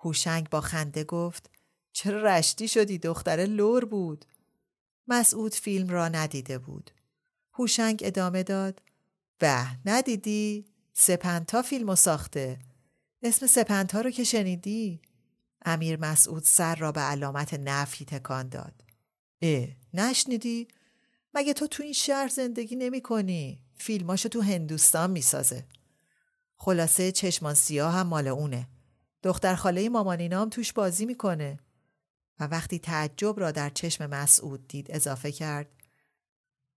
هوشنگ 0.00 0.50
با 0.50 0.60
خنده 0.60 1.04
گفت 1.04 1.50
چرا 1.92 2.22
رشتی 2.22 2.68
شدی؟ 2.68 2.98
دختر 2.98 3.36
لور 3.36 3.84
بود. 3.84 4.24
مسعود 5.08 5.54
فیلم 5.54 5.88
را 5.88 6.08
ندیده 6.08 6.58
بود. 6.58 6.90
هوشنگ 7.54 8.00
ادامه 8.04 8.42
داد 8.42 8.82
به 9.38 9.66
ندیدی؟ 9.84 10.75
سپنتا 10.98 11.62
فیلمو 11.62 11.96
ساخته 11.96 12.58
اسم 13.22 13.46
سپنتا 13.46 14.00
رو 14.00 14.10
که 14.10 14.24
شنیدی 14.24 15.02
امیر 15.64 16.00
مسعود 16.00 16.42
سر 16.42 16.74
را 16.74 16.92
به 16.92 17.00
علامت 17.00 17.54
نفی 17.54 18.04
تکان 18.04 18.48
داد. 18.48 18.84
اه 19.42 19.68
نشنیدی؟ 19.94 20.68
مگه 21.34 21.52
تو 21.52 21.66
تو 21.66 21.82
این 21.82 21.92
شهر 21.92 22.28
زندگی 22.28 22.76
نمی 22.76 23.00
کنی؟ 23.00 23.60
فیلماشو 23.74 24.28
تو 24.28 24.40
هندوستان 24.40 25.10
می‌سازه. 25.10 25.66
خلاصه 26.56 27.12
چشمان 27.12 27.54
سیاه 27.54 27.94
هم 27.94 28.06
مال 28.06 28.28
اونه. 28.28 28.68
دختر 29.22 29.54
خاله 29.54 29.88
مامانینام 29.88 30.48
توش 30.48 30.72
بازی 30.72 31.06
می‌کنه. 31.06 31.58
و 32.40 32.44
وقتی 32.44 32.78
تعجب 32.78 33.40
را 33.40 33.50
در 33.50 33.70
چشم 33.70 34.06
مسعود 34.06 34.68
دید 34.68 34.86
اضافه 34.90 35.32
کرد. 35.32 35.68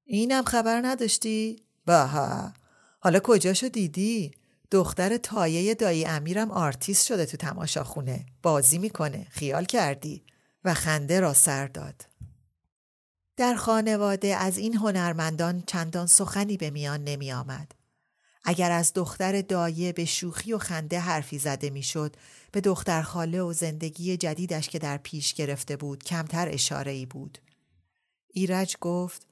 اینم 0.06 0.44
خبر 0.44 0.82
نداشتی؟ 0.86 1.64
باها 1.86 2.54
حالا 3.00 3.20
کجاشو 3.24 3.68
دیدی؟ 3.68 4.32
دختر 4.72 5.18
دایه 5.18 5.76
دایی 5.76 6.06
امیرم 6.06 6.52
آرتیست 6.52 7.06
شده 7.06 7.26
تو 7.26 7.38
تماشاخونه 7.38 8.26
بازی 8.42 8.78
می‌کنه 8.78 9.28
خیال 9.30 9.66
کردی 9.66 10.24
و 10.64 10.74
خنده 10.74 11.20
را 11.20 11.34
سر 11.34 11.68
داد 11.68 12.06
در 13.38 13.56
خانواده 13.56 14.36
از 14.36 14.58
این 14.58 14.76
هنرمندان 14.76 15.64
چندان 15.68 16.08
سخنی 16.08 16.58
به 16.58 16.70
میان 16.70 17.04
نمی 17.04 17.32
آمد. 17.32 17.72
اگر 18.44 18.72
از 18.72 18.92
دختر 18.96 19.42
دایه 19.42 19.94
به 19.94 20.06
شوخی 20.06 20.54
و 20.54 20.58
خنده 20.58 21.00
حرفی 21.00 21.40
زده 21.40 21.70
می‌شد 21.70 22.16
به 22.52 22.62
دختر 22.62 23.02
خاله 23.02 23.42
و 23.42 23.54
زندگی 23.54 24.18
جدیدش 24.18 24.70
که 24.70 24.80
در 24.80 24.98
پیش 24.98 25.34
گرفته 25.34 25.78
بود 25.78 26.04
کمتر 26.04 26.50
اشاره 26.50 26.92
ای 26.92 27.06
بود. 27.06 27.38
ایرج 28.34 28.78
گفت 28.82 29.28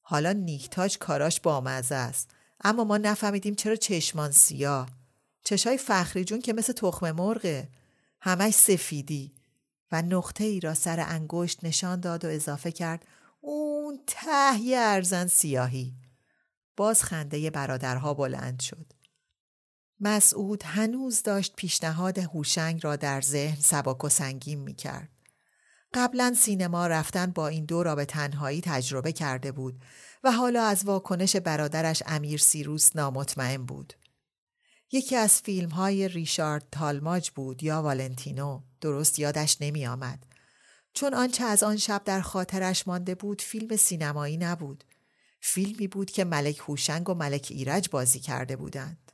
حالا 0.00 0.32
نیکتاج 0.32 0.98
کاراش 0.98 1.40
بامزه 1.40 1.94
است 1.94 2.30
اما 2.60 2.84
ما 2.84 2.98
نفهمیدیم 2.98 3.54
چرا 3.54 3.76
چشمان 3.76 4.30
سیاه. 4.30 4.88
چشای 5.44 5.78
فخری 5.78 6.24
جون 6.24 6.40
که 6.40 6.52
مثل 6.52 6.72
تخم 6.72 7.10
مرغه. 7.10 7.68
همش 8.20 8.54
سفیدی. 8.54 9.34
و 9.92 10.02
نقطه 10.02 10.44
ای 10.44 10.60
را 10.60 10.74
سر 10.74 11.00
انگشت 11.00 11.64
نشان 11.64 12.00
داد 12.00 12.24
و 12.24 12.28
اضافه 12.28 12.72
کرد 12.72 13.06
اون 13.40 14.00
ته 14.06 14.76
ارزن 14.76 15.26
سیاهی. 15.26 15.94
باز 16.76 17.04
خنده 17.04 17.50
برادرها 17.50 18.14
بلند 18.14 18.60
شد. 18.60 18.92
مسعود 20.00 20.62
هنوز 20.62 21.22
داشت 21.22 21.56
پیشنهاد 21.56 22.18
هوشنگ 22.18 22.80
را 22.84 22.96
در 22.96 23.20
ذهن 23.20 23.60
سباک 23.60 24.04
و 24.04 24.08
سنگین 24.08 24.58
می 24.58 24.74
کرد. 24.74 25.19
قبلا 25.94 26.34
سینما 26.38 26.86
رفتن 26.86 27.26
با 27.26 27.48
این 27.48 27.64
دو 27.64 27.82
را 27.82 27.94
به 27.94 28.04
تنهایی 28.04 28.60
تجربه 28.60 29.12
کرده 29.12 29.52
بود 29.52 29.80
و 30.24 30.32
حالا 30.32 30.64
از 30.64 30.84
واکنش 30.84 31.36
برادرش 31.36 32.02
امیر 32.06 32.38
سیروس 32.38 32.96
نامطمئن 32.96 33.66
بود. 33.66 33.94
یکی 34.92 35.16
از 35.16 35.40
فیلم 35.40 35.68
های 35.68 36.08
ریشارد 36.08 36.66
تالماج 36.72 37.30
بود 37.30 37.62
یا 37.62 37.82
والنتینو 37.82 38.60
درست 38.80 39.18
یادش 39.18 39.56
نمی 39.60 39.86
آمد. 39.86 40.26
چون 40.94 41.14
آنچه 41.14 41.44
از 41.44 41.62
آن 41.62 41.76
شب 41.76 42.02
در 42.04 42.20
خاطرش 42.20 42.88
مانده 42.88 43.14
بود 43.14 43.42
فیلم 43.42 43.76
سینمایی 43.76 44.36
نبود. 44.36 44.84
فیلمی 45.40 45.88
بود 45.88 46.10
که 46.10 46.24
ملک 46.24 46.58
هوشنگ 46.58 47.08
و 47.08 47.14
ملک 47.14 47.48
ایرج 47.50 47.88
بازی 47.90 48.20
کرده 48.20 48.56
بودند. 48.56 49.09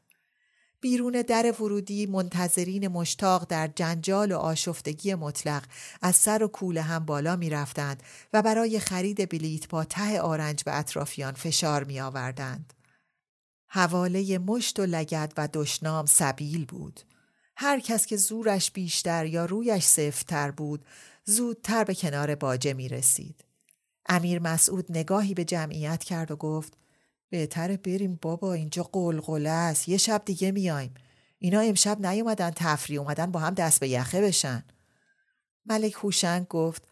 بیرون 0.81 1.23
در 1.23 1.55
ورودی 1.61 2.07
منتظرین 2.07 2.89
مشتاق 2.89 3.47
در 3.49 3.67
جنجال 3.67 4.33
و 4.33 4.37
آشفتگی 4.37 5.15
مطلق 5.15 5.65
از 6.03 6.17
سر 6.17 6.43
و 6.43 6.49
کوله 6.49 6.83
هم 6.83 7.05
بالا 7.05 7.37
می 7.37 7.51
رفتند 7.51 8.03
و 8.33 8.43
برای 8.43 8.81
خرید 8.81 9.29
بلیت 9.29 9.69
با 9.69 9.85
ته 9.85 10.21
آرنج 10.21 10.65
به 10.65 10.79
اطرافیان 10.79 11.33
فشار 11.33 11.85
می 11.85 12.01
آوردند. 12.01 12.73
حواله 13.69 14.39
مشت 14.39 14.81
و 14.81 14.87
لگد 14.87 15.33
و 15.37 15.49
دشنام 15.53 16.07
سبیل 16.07 16.65
بود. 16.65 17.01
هر 17.57 17.81
کس 17.81 18.07
که 18.07 18.17
زورش 18.17 18.71
بیشتر 18.71 19.27
یا 19.27 19.45
رویش 19.45 19.85
سفتر 19.85 20.51
بود 20.51 20.85
زودتر 21.25 21.85
به 21.85 21.95
کنار 21.95 22.35
باجه 22.35 22.73
می 22.73 22.89
رسید. 22.89 23.45
امیر 24.09 24.39
مسعود 24.39 24.87
نگاهی 24.91 25.35
به 25.35 25.45
جمعیت 25.45 26.05
کرد 26.05 26.31
و 26.31 26.37
گفت 26.37 26.77
بهتره 27.31 27.77
بریم 27.77 28.19
بابا 28.23 28.53
اینجا 28.53 28.83
قلقله 28.83 29.51
است. 29.51 29.89
یه 29.89 29.97
شب 29.97 30.23
دیگه 30.25 30.51
میایم. 30.51 30.95
اینا 31.39 31.61
امشب 31.61 32.07
نیومدن 32.07 32.51
تفریح 32.51 33.01
اومدن 33.01 33.31
با 33.31 33.41
هم 33.41 33.55
دست 33.55 33.81
به 33.81 33.89
یخه 33.89 34.21
بشن. 34.21 34.65
ملک 35.67 35.93
هوشنگ 35.93 36.49
گفت 36.49 36.89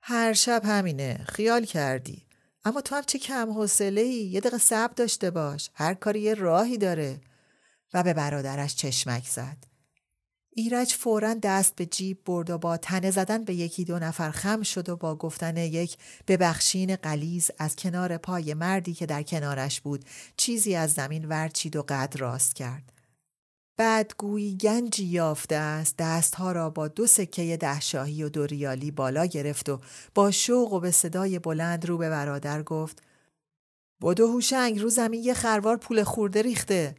هر 0.00 0.32
شب 0.32 0.62
همینه 0.64 1.24
خیال 1.28 1.64
کردی. 1.64 2.26
اما 2.64 2.80
تو 2.80 2.94
هم 2.94 3.02
چه 3.02 3.18
کم 3.18 3.50
حوصله 3.52 4.00
ای 4.00 4.14
یه 4.14 4.40
دقیقه 4.40 4.58
صبر 4.58 4.92
داشته 4.94 5.30
باش. 5.30 5.70
هر 5.74 5.94
کاری 5.94 6.20
یه 6.20 6.34
راهی 6.34 6.78
داره. 6.78 7.20
و 7.94 8.02
به 8.02 8.14
برادرش 8.14 8.76
چشمک 8.76 9.28
زد. 9.28 9.73
ایرج 10.56 10.94
فورا 10.94 11.34
دست 11.34 11.76
به 11.76 11.86
جیب 11.86 12.18
برد 12.24 12.50
و 12.50 12.58
با 12.58 12.76
تنه 12.76 13.10
زدن 13.10 13.44
به 13.44 13.54
یکی 13.54 13.84
دو 13.84 13.98
نفر 13.98 14.30
خم 14.30 14.62
شد 14.62 14.88
و 14.88 14.96
با 14.96 15.16
گفتن 15.16 15.56
یک 15.56 15.96
ببخشین 16.28 16.96
قلیز 16.96 17.50
از 17.58 17.76
کنار 17.76 18.16
پای 18.16 18.54
مردی 18.54 18.94
که 18.94 19.06
در 19.06 19.22
کنارش 19.22 19.80
بود 19.80 20.04
چیزی 20.36 20.74
از 20.74 20.92
زمین 20.92 21.24
ورچید 21.24 21.76
و 21.76 21.84
قد 21.88 22.14
راست 22.18 22.54
کرد. 22.54 22.92
بعد 23.76 24.14
گویی 24.18 24.56
گنجی 24.56 25.04
یافته 25.04 25.56
است 25.56 25.96
دستها 25.98 26.52
را 26.52 26.70
با 26.70 26.88
دو 26.88 27.06
سکه 27.06 27.56
دهشاهی 27.56 28.22
و 28.22 28.28
دو 28.28 28.46
ریالی 28.46 28.90
بالا 28.90 29.26
گرفت 29.26 29.68
و 29.68 29.80
با 30.14 30.30
شوق 30.30 30.72
و 30.72 30.80
به 30.80 30.90
صدای 30.90 31.38
بلند 31.38 31.86
رو 31.86 31.98
به 31.98 32.10
برادر 32.10 32.62
گفت 32.62 33.02
بدو 34.02 34.26
هوشنگ 34.26 34.80
رو 34.80 34.88
زمین 34.88 35.24
یه 35.24 35.34
خروار 35.34 35.76
پول 35.76 36.04
خورده 36.04 36.42
ریخته 36.42 36.94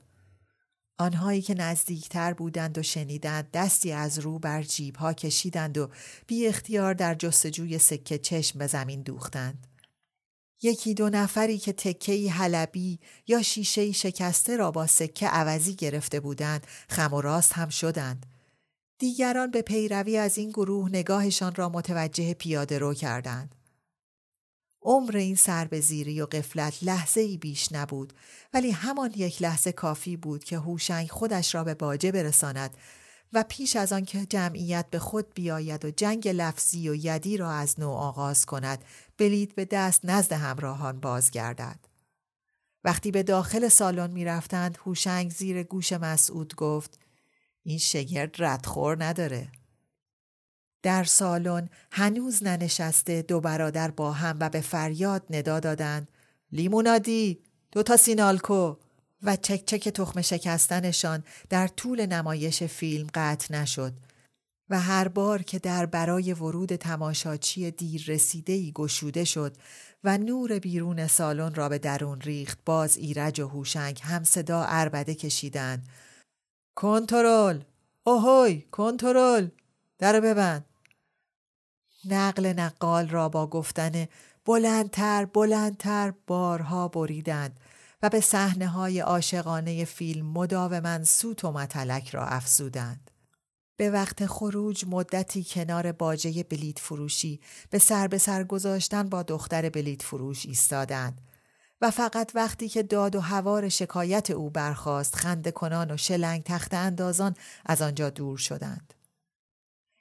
آنهایی 0.98 1.42
که 1.42 1.54
نزدیکتر 1.54 2.34
بودند 2.34 2.78
و 2.78 2.84
شنیدند 2.84 3.52
دستی 3.52 3.92
از 3.92 4.20
رو 4.20 4.40
بر 4.40 4.64
جیب 4.64 4.96
ها 4.96 5.14
کشیدند 5.14 5.78
و 5.78 5.90
بی 6.28 6.48
اختیار 6.48 6.94
در 6.94 7.16
جستجوی 7.16 7.80
سکه 7.80 8.18
چشم 8.18 8.60
به 8.60 8.68
زمین 8.68 9.02
دوختند. 9.02 9.68
یکی 10.62 10.94
دو 10.94 11.10
نفری 11.10 11.58
که 11.58 11.74
تکهی 11.74 12.28
حلبی 12.28 13.00
یا 13.28 13.42
شیشه 13.42 13.92
شکسته 13.92 14.58
را 14.58 14.72
با 14.72 14.88
سکه 14.88 15.28
عوضی 15.28 15.76
گرفته 15.76 16.20
بودند 16.20 16.68
خم 16.90 17.14
و 17.14 17.22
راست 17.22 17.54
هم 17.54 17.70
شدند. 17.70 18.26
دیگران 19.00 19.52
به 19.52 19.62
پیروی 19.62 20.18
از 20.18 20.38
این 20.38 20.50
گروه 20.50 20.90
نگاهشان 20.90 21.56
را 21.56 21.70
متوجه 21.70 22.34
پیاده 22.34 22.80
رو 22.80 22.94
کردند. 22.94 23.56
عمر 24.86 25.18
این 25.18 25.36
سر 25.36 25.66
به 25.66 25.80
زیری 25.80 26.22
و 26.22 26.26
قفلت 26.26 26.84
لحظه 26.84 27.22
ای 27.22 27.38
بیش 27.38 27.72
نبود 27.72 28.14
ولی 28.54 28.72
همان 28.72 29.14
یک 29.16 29.42
لحظه 29.42 29.72
کافی 29.72 30.18
بود 30.18 30.44
که 30.44 30.58
هوشنگ 30.58 31.08
خودش 31.12 31.56
را 31.56 31.64
به 31.64 31.74
باجه 31.74 32.12
برساند 32.12 32.78
و 33.34 33.44
پیش 33.50 33.76
از 33.76 33.94
آن 33.94 34.06
که 34.06 34.26
جمعیت 34.26 34.86
به 34.92 35.00
خود 35.00 35.34
بیاید 35.34 35.86
و 35.86 35.92
جنگ 35.92 36.28
لفظی 36.28 36.90
و 36.90 36.96
یدی 36.96 37.38
را 37.38 37.52
از 37.52 37.80
نو 37.80 37.90
آغاز 37.90 38.46
کند 38.46 38.86
بلید 39.18 39.56
به 39.56 39.66
دست 39.66 40.06
نزد 40.06 40.32
همراهان 40.32 41.00
بازگردد. 41.00 41.80
وقتی 42.84 43.12
به 43.12 43.24
داخل 43.24 43.68
سالن 43.68 44.12
می 44.12 44.26
رفتند 44.26 44.78
هوشنگ 44.86 45.32
زیر 45.32 45.64
گوش 45.64 45.94
مسعود 45.94 46.56
گفت 46.56 47.00
این 47.64 47.78
شگرد 47.78 48.36
ردخور 48.40 49.04
نداره. 49.04 49.52
در 50.86 51.04
سالن 51.04 51.70
هنوز 51.92 52.44
ننشسته 52.44 53.22
دو 53.22 53.42
برادر 53.42 53.92
با 53.92 54.12
هم 54.12 54.38
و 54.40 54.50
به 54.50 54.62
فریاد 54.62 55.24
ندا 55.30 55.60
دادند. 55.60 56.12
لیمونادی 56.52 57.40
دو 57.72 57.84
تا 57.84 57.98
سینالکو 57.98 58.76
و 59.24 59.36
چک 59.36 59.66
چک 59.66 59.90
تخم 59.90 60.22
شکستنشان 60.22 61.24
در 61.50 61.68
طول 61.68 62.06
نمایش 62.06 62.64
فیلم 62.64 63.08
قطع 63.14 63.56
نشد 63.56 63.94
و 64.70 64.80
هر 64.80 65.08
بار 65.08 65.42
که 65.42 65.60
در 65.60 65.86
برای 65.86 66.34
ورود 66.34 66.76
تماشاچی 66.76 67.72
دیر 67.72 68.04
رسیده 68.08 68.54
ای 68.54 68.72
گشوده 68.76 69.24
شد 69.24 69.56
و 70.04 70.18
نور 70.18 70.60
بیرون 70.60 71.08
سالن 71.08 71.56
را 71.56 71.70
به 71.70 71.78
درون 71.78 72.22
ریخت 72.22 72.60
باز 72.66 72.98
ایرج 72.98 73.40
و 73.40 73.48
هوشنگ 73.48 74.00
هم 74.04 74.24
صدا 74.24 74.64
اربده 74.68 75.16
کشیدند. 75.16 75.88
کنترل! 76.76 77.60
اوهوی! 78.04 78.62
کنترل! 78.72 79.48
در 79.98 80.20
ببند! 80.20 80.66
نقل 82.10 82.46
نقال 82.46 83.10
را 83.10 83.30
با 83.30 83.48
گفتن 83.48 84.06
بلندتر 84.46 85.26
بلندتر 85.26 86.14
بارها 86.28 86.88
بریدند 86.88 87.60
و 88.02 88.10
به 88.10 88.22
صحنه 88.22 88.68
های 88.68 89.00
عاشقانه 89.00 89.86
فیلم 89.86 90.26
مداوما 90.26 91.04
سوت 91.04 91.46
و 91.46 91.52
متلک 91.52 92.10
را 92.10 92.26
افزودند. 92.26 93.12
به 93.78 93.90
وقت 93.90 94.26
خروج 94.26 94.86
مدتی 94.88 95.44
کنار 95.44 95.92
باجه 95.92 96.44
بلیت 96.44 96.80
فروشی 96.80 97.40
به 97.70 97.80
سر 97.80 98.08
به 98.08 98.18
سر 98.18 98.44
گذاشتن 98.44 99.10
با 99.10 99.24
دختر 99.24 99.70
بلیت 99.70 100.02
فروش 100.02 100.46
ایستادند 100.46 101.22
و 101.82 101.92
فقط 101.92 102.32
وقتی 102.36 102.70
که 102.70 102.84
داد 102.84 103.16
و 103.16 103.22
هوار 103.22 103.70
شکایت 103.70 104.32
او 104.32 104.50
برخاست 104.50 105.16
خنده 105.16 105.52
کنان 105.52 105.92
و 105.92 105.98
شلنگ 105.98 106.44
تخت 106.44 106.74
اندازان 106.74 107.36
از 107.66 107.82
آنجا 107.82 108.10
دور 108.10 108.38
شدند. 108.38 108.95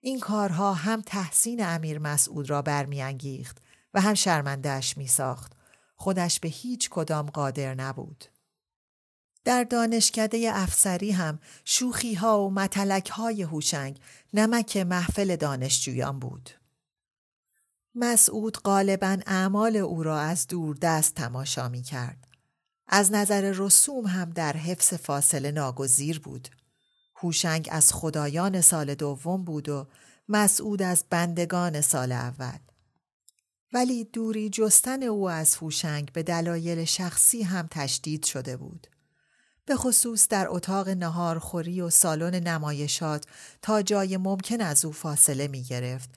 این 0.07 0.21
کارها 0.21 0.75
هم 0.75 1.03
تحسین 1.07 1.65
امیر 1.65 1.99
مسعود 1.99 2.51
را 2.51 2.63
برمیانگیخت 2.63 3.59
و 3.95 4.01
هم 4.01 4.15
شرمندهش 4.15 4.97
می 4.97 5.07
ساخت. 5.07 5.53
خودش 5.97 6.41
به 6.41 6.49
هیچ 6.49 6.91
کدام 6.91 7.27
قادر 7.27 7.75
نبود. 7.75 8.25
در 9.45 9.65
دانشکده 9.65 10.51
افسری 10.55 11.11
هم 11.11 11.39
شوخی 11.65 12.15
ها 12.15 12.41
و 12.41 12.51
متلک 12.51 13.11
های 13.11 13.43
هوشنگ 13.43 14.01
نمک 14.35 14.77
محفل 14.77 15.37
دانشجویان 15.37 16.19
بود. 16.19 16.51
مسعود 17.95 18.59
غالبا 18.59 19.19
اعمال 19.27 19.77
او 19.77 20.03
را 20.03 20.21
از 20.21 20.47
دور 20.47 20.77
دست 20.77 21.15
تماشا 21.15 21.69
می 21.69 21.83
کرد. 21.83 22.27
از 22.89 23.13
نظر 23.13 23.53
رسوم 23.57 24.07
هم 24.07 24.31
در 24.31 24.57
حفظ 24.57 24.95
فاصله 24.95 25.51
ناگزیر 25.51 26.21
بود. 26.21 26.49
هوشنگ 27.17 27.69
از 27.73 27.93
خدایان 27.93 28.61
سال 28.61 28.95
دوم 28.95 29.45
بود 29.45 29.69
و 29.69 29.87
مسعود 30.29 30.83
از 30.83 31.05
بندگان 31.11 31.81
سال 31.81 32.13
اول. 32.13 32.59
ولی 33.73 34.05
دوری 34.05 34.51
جستن 34.51 35.03
او 35.03 35.31
از 35.31 35.57
هوشنگ 35.57 36.13
به 36.13 36.23
دلایل 36.23 36.85
شخصی 36.85 37.43
هم 37.43 37.69
تشدید 37.71 38.25
شده 38.25 38.57
بود. 38.57 38.87
به 39.67 39.77
خصوص 39.77 40.29
در 40.29 40.47
اتاق 40.49 40.89
نهارخوری 40.89 41.81
و 41.81 41.91
سالن 41.91 42.35
نمایشات 42.35 43.27
تا 43.63 43.83
جای 43.83 44.17
ممکن 44.17 44.61
از 44.61 44.85
او 44.85 44.93
فاصله 44.93 45.49
می 45.49 45.63
گرفت 45.63 46.11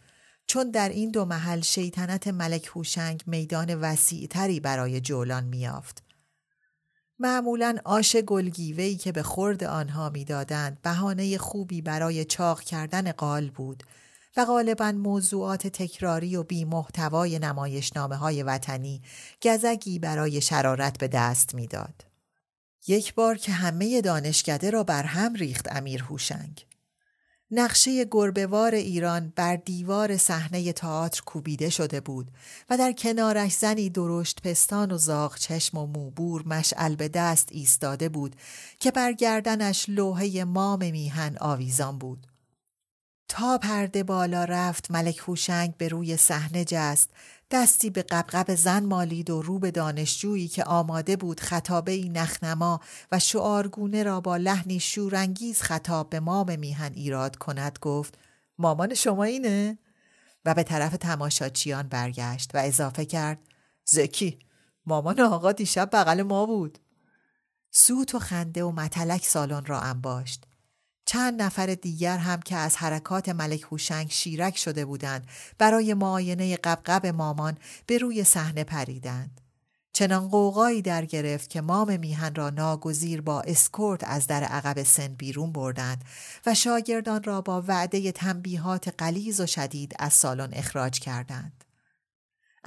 چون 0.47 0.71
در 0.71 0.89
این 0.89 1.11
دو 1.11 1.25
محل 1.25 1.61
شیطنت 1.61 2.27
ملک 2.27 2.65
هوشنگ 2.75 3.23
میدان 3.27 3.75
وسیعتری 3.75 4.59
برای 4.59 5.01
جولان 5.01 5.43
میافت. 5.43 6.06
معمولا 7.19 7.77
آش 7.85 8.15
گلگیوهی 8.15 8.95
که 8.95 9.11
به 9.11 9.23
خورد 9.23 9.63
آنها 9.63 10.09
می‌دادند 10.09 10.81
بهانه 10.81 11.37
خوبی 11.37 11.81
برای 11.81 12.25
چاق 12.25 12.61
کردن 12.61 13.11
قال 13.11 13.49
بود 13.49 13.83
و 14.37 14.45
غالبا 14.45 14.91
موضوعات 14.91 15.67
تکراری 15.67 16.35
و 16.35 16.43
بی 16.43 16.65
محتوای 16.65 17.39
نمایشنامه 17.39 18.15
های 18.15 18.43
وطنی 18.43 19.01
گزگی 19.41 19.99
برای 19.99 20.41
شرارت 20.41 20.97
به 20.97 21.07
دست 21.07 21.55
می‌داد. 21.55 22.05
یک 22.87 23.13
بار 23.13 23.37
که 23.37 23.51
همه 23.51 24.01
دانشکده 24.01 24.69
را 24.69 24.83
بر 24.83 25.03
هم 25.03 25.33
ریخت 25.33 25.75
امیر 25.75 26.03
هوشنگ. 26.03 26.66
نقشه 27.51 28.05
گربهوار 28.11 28.75
ایران 28.75 29.33
بر 29.35 29.55
دیوار 29.55 30.17
صحنه 30.17 30.73
تئاتر 30.73 31.21
کوبیده 31.25 31.69
شده 31.69 31.99
بود 31.99 32.31
و 32.69 32.77
در 32.77 32.91
کنارش 32.91 33.53
زنی 33.53 33.89
درشت 33.89 34.41
پستان 34.41 34.91
و 34.91 34.97
زاغ 34.97 35.37
چشم 35.37 35.77
و 35.77 35.85
موبور 35.85 36.47
مشعل 36.47 36.95
به 36.95 37.07
دست 37.07 37.49
ایستاده 37.51 38.09
بود 38.09 38.35
که 38.79 38.91
بر 38.91 39.11
گردنش 39.11 39.85
لوحه 39.89 40.43
مام 40.43 40.79
میهن 40.79 41.37
آویزان 41.39 41.97
بود. 41.97 42.27
تا 43.29 43.57
پرده 43.57 44.03
بالا 44.03 44.43
رفت 44.43 44.91
ملک 44.91 45.17
هوشنگ 45.17 45.77
به 45.77 45.87
روی 45.87 46.17
صحنه 46.17 46.65
جست 46.65 47.09
دستی 47.51 47.89
به 47.89 48.03
قبقب 48.03 48.55
زن 48.55 48.85
مالید 48.85 49.29
و 49.29 49.41
رو 49.41 49.59
به 49.59 49.71
دانشجویی 49.71 50.47
که 50.47 50.63
آماده 50.63 51.15
بود 51.15 51.39
خطابه 51.39 51.91
ای 51.91 52.09
نخنما 52.09 52.79
و 53.11 53.19
شعارگونه 53.19 54.03
را 54.03 54.21
با 54.21 54.37
لحنی 54.37 54.79
شورانگیز 54.79 55.61
خطاب 55.61 56.09
به 56.09 56.19
مام 56.19 56.59
میهن 56.59 56.93
ایراد 56.93 57.35
کند 57.35 57.79
گفت 57.81 58.17
مامان 58.57 58.93
شما 58.93 59.23
اینه؟ 59.23 59.77
و 60.45 60.53
به 60.53 60.63
طرف 60.63 60.97
تماشاچیان 60.97 61.87
برگشت 61.87 62.55
و 62.55 62.57
اضافه 62.57 63.05
کرد 63.05 63.39
زکی 63.85 64.39
مامان 64.85 65.19
آقا 65.19 65.51
دیشب 65.51 65.89
بغل 65.93 66.21
ما 66.21 66.45
بود 66.45 66.79
سوت 67.71 68.15
و 68.15 68.19
خنده 68.19 68.63
و 68.63 68.71
متلک 68.71 69.25
سالن 69.25 69.65
را 69.65 69.79
انباشت. 69.79 70.46
چند 71.09 71.41
نفر 71.41 71.65
دیگر 71.65 72.17
هم 72.17 72.39
که 72.39 72.55
از 72.55 72.77
حرکات 72.77 73.29
ملک 73.29 73.61
هوشنگ 73.61 74.11
شیرک 74.11 74.57
شده 74.57 74.85
بودند 74.85 75.27
برای 75.57 75.93
معاینه 75.93 76.57
قبقب 76.57 77.05
مامان 77.05 77.57
به 77.85 77.97
روی 77.97 78.23
صحنه 78.23 78.63
پریدند. 78.63 79.41
چنان 79.93 80.27
قوقایی 80.27 80.81
در 80.81 81.05
گرفت 81.05 81.49
که 81.49 81.61
مام 81.61 81.99
میهن 81.99 82.35
را 82.35 82.49
ناگزیر 82.49 83.21
با 83.21 83.41
اسکورت 83.41 84.03
از 84.03 84.27
در 84.27 84.43
عقب 84.43 84.83
سن 84.83 85.07
بیرون 85.07 85.51
بردند 85.51 86.03
و 86.45 86.53
شاگردان 86.53 87.23
را 87.23 87.41
با 87.41 87.63
وعده 87.67 88.11
تنبیهات 88.11 88.93
قلیز 88.97 89.41
و 89.41 89.45
شدید 89.45 89.95
از 89.99 90.13
سالن 90.13 90.49
اخراج 90.53 90.99
کردند. 90.99 91.56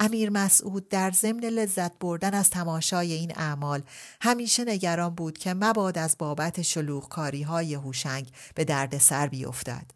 امیر 0.02 0.30
مسعود 0.30 0.88
در 0.88 1.10
ضمن 1.10 1.44
لذت 1.44 1.98
بردن 1.98 2.34
از 2.34 2.50
تماشای 2.50 3.12
این 3.12 3.32
اعمال 3.38 3.82
همیشه 4.20 4.64
نگران 4.64 5.14
بود 5.14 5.38
که 5.38 5.54
مباد 5.54 5.98
از 5.98 6.18
بابت 6.18 6.62
شلوغکاری 6.62 7.42
های 7.42 7.74
هوشنگ 7.74 8.32
به 8.54 8.64
دردسر 8.64 9.26
بیفتد. 9.26 9.90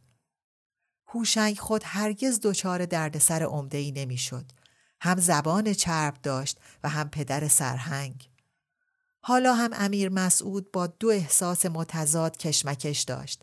هوشنگ 1.06 1.58
خود 1.58 1.82
هرگز 1.84 2.40
دچار 2.42 2.86
دردسر 2.86 3.42
عمده 3.42 3.78
ای 3.78 3.92
نمی‌شد. 3.92 4.44
هم 5.00 5.20
زبان 5.20 5.72
چرب 5.72 6.14
داشت 6.22 6.58
و 6.84 6.88
هم 6.88 7.08
پدر 7.08 7.48
سرهنگ. 7.48 8.28
حالا 9.20 9.54
هم 9.54 9.70
امیر 9.72 10.08
مسعود 10.08 10.72
با 10.72 10.86
دو 10.86 11.08
احساس 11.08 11.66
متضاد 11.66 12.36
کشمکش 12.36 13.00
داشت. 13.02 13.42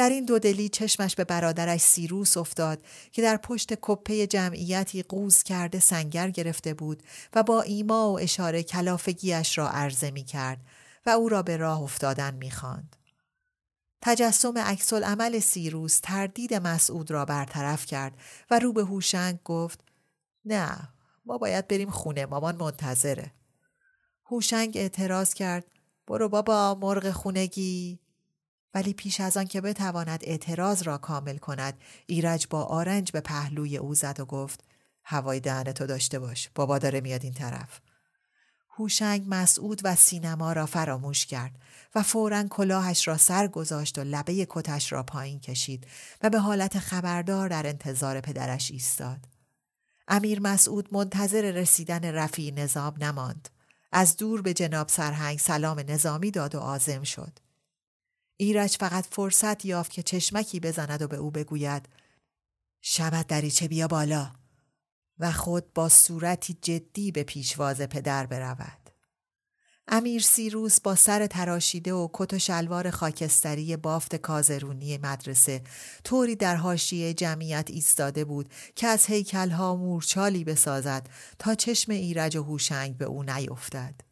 در 0.00 0.10
این 0.10 0.24
دودلی 0.24 0.68
چشمش 0.68 1.14
به 1.14 1.24
برادرش 1.24 1.80
سیروس 1.80 2.36
افتاد 2.36 2.82
که 3.12 3.22
در 3.22 3.36
پشت 3.36 3.74
کپه 3.80 4.26
جمعیتی 4.26 5.02
قوز 5.02 5.42
کرده 5.42 5.80
سنگر 5.80 6.30
گرفته 6.30 6.74
بود 6.74 7.02
و 7.34 7.42
با 7.42 7.62
ایما 7.62 8.12
و 8.12 8.18
اشاره 8.18 8.62
کلافگیش 8.62 9.58
را 9.58 9.70
عرضه 9.70 10.10
می 10.10 10.24
کرد 10.24 10.60
و 11.06 11.10
او 11.10 11.28
را 11.28 11.42
به 11.42 11.56
راه 11.56 11.82
افتادن 11.82 12.34
می 12.34 12.50
خاند. 12.50 12.96
تجسم 14.02 14.58
عکس 14.58 14.92
عمل 14.92 15.38
سیروس 15.38 16.00
تردید 16.02 16.54
مسعود 16.54 17.10
را 17.10 17.24
برطرف 17.24 17.86
کرد 17.86 18.14
و 18.50 18.58
رو 18.58 18.72
به 18.72 18.84
هوشنگ 18.84 19.38
گفت 19.44 19.80
نه 20.44 20.88
ما 21.26 21.38
باید 21.38 21.68
بریم 21.68 21.90
خونه 21.90 22.26
مامان 22.26 22.56
منتظره 22.56 23.32
هوشنگ 24.24 24.76
اعتراض 24.76 25.34
کرد 25.34 25.64
برو 26.06 26.28
بابا 26.28 26.78
مرغ 26.80 27.10
خونگی 27.10 27.99
ولی 28.74 28.94
پیش 28.94 29.20
از 29.20 29.36
آن 29.36 29.46
که 29.46 29.60
بتواند 29.60 30.20
اعتراض 30.22 30.82
را 30.82 30.98
کامل 30.98 31.38
کند 31.38 31.78
ایرج 32.06 32.46
با 32.50 32.64
آرنج 32.64 33.12
به 33.12 33.20
پهلوی 33.20 33.76
او 33.76 33.94
زد 33.94 34.20
و 34.20 34.24
گفت 34.24 34.64
هوای 35.04 35.40
دهنتو 35.40 35.86
داشته 35.86 36.18
باش 36.18 36.50
بابا 36.54 36.78
داره 36.78 37.00
میاد 37.00 37.24
این 37.24 37.34
طرف 37.34 37.80
هوشنگ 38.80 39.24
مسعود 39.28 39.80
و 39.84 39.94
سینما 39.94 40.52
را 40.52 40.66
فراموش 40.66 41.26
کرد 41.26 41.58
و 41.94 42.02
فورا 42.02 42.42
کلاهش 42.42 43.08
را 43.08 43.16
سر 43.16 43.46
گذاشت 43.46 43.98
و 43.98 44.04
لبه 44.04 44.46
کتش 44.50 44.92
را 44.92 45.02
پایین 45.02 45.40
کشید 45.40 45.86
و 46.22 46.30
به 46.30 46.38
حالت 46.38 46.78
خبردار 46.78 47.48
در 47.48 47.66
انتظار 47.66 48.20
پدرش 48.20 48.70
ایستاد. 48.70 49.18
امیر 50.08 50.40
مسعود 50.40 50.94
منتظر 50.94 51.50
رسیدن 51.50 52.04
رفی 52.04 52.52
نظام 52.52 52.94
نماند. 53.00 53.48
از 53.92 54.16
دور 54.16 54.42
به 54.42 54.54
جناب 54.54 54.88
سرهنگ 54.88 55.38
سلام 55.38 55.80
نظامی 55.88 56.30
داد 56.30 56.54
و 56.54 56.58
آزم 56.58 57.02
شد. 57.02 57.38
ایرج 58.40 58.76
فقط 58.80 59.06
فرصت 59.10 59.64
یافت 59.64 59.92
که 59.92 60.02
چشمکی 60.02 60.60
بزند 60.60 61.02
و 61.02 61.08
به 61.08 61.16
او 61.16 61.30
بگوید 61.30 61.88
شبت 62.80 63.26
دریچه 63.26 63.68
بیا 63.68 63.88
بالا 63.88 64.32
و 65.18 65.32
خود 65.32 65.72
با 65.72 65.88
صورتی 65.88 66.58
جدی 66.62 67.12
به 67.12 67.22
پیشواز 67.22 67.80
پدر 67.80 68.26
برود. 68.26 68.90
امیر 69.88 70.22
سیروس 70.22 70.80
با 70.80 70.94
سر 70.94 71.26
تراشیده 71.26 71.92
و 71.92 72.08
کت 72.12 72.34
و 72.34 72.38
شلوار 72.38 72.90
خاکستری 72.90 73.76
بافت 73.76 74.16
کازرونی 74.16 74.98
مدرسه 74.98 75.62
طوری 76.04 76.36
در 76.36 76.56
حاشیه 76.56 77.14
جمعیت 77.14 77.70
ایستاده 77.70 78.24
بود 78.24 78.52
که 78.76 78.86
از 78.86 79.06
هیکلها 79.06 79.76
مورچالی 79.76 80.44
بسازد 80.44 81.08
تا 81.38 81.54
چشم 81.54 81.92
ایرج 81.92 82.36
و 82.36 82.42
هوشنگ 82.42 82.96
به 82.96 83.04
او 83.04 83.22
نیفتد. 83.22 84.09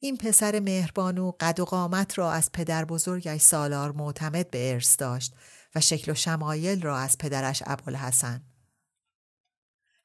این 0.00 0.16
پسر 0.16 0.60
مهربانو 0.60 1.32
قد 1.40 1.60
و 1.60 1.64
قامت 1.64 2.18
را 2.18 2.32
از 2.32 2.52
پدر 2.52 2.84
بزرگش 2.84 3.40
سالار 3.40 3.92
معتمد 3.92 4.50
به 4.50 4.72
ارث 4.72 4.96
داشت 4.98 5.34
و 5.74 5.80
شکل 5.80 6.12
و 6.12 6.14
شمایل 6.14 6.82
را 6.82 6.98
از 6.98 7.18
پدرش 7.18 7.62
ابوالحسن. 7.66 8.42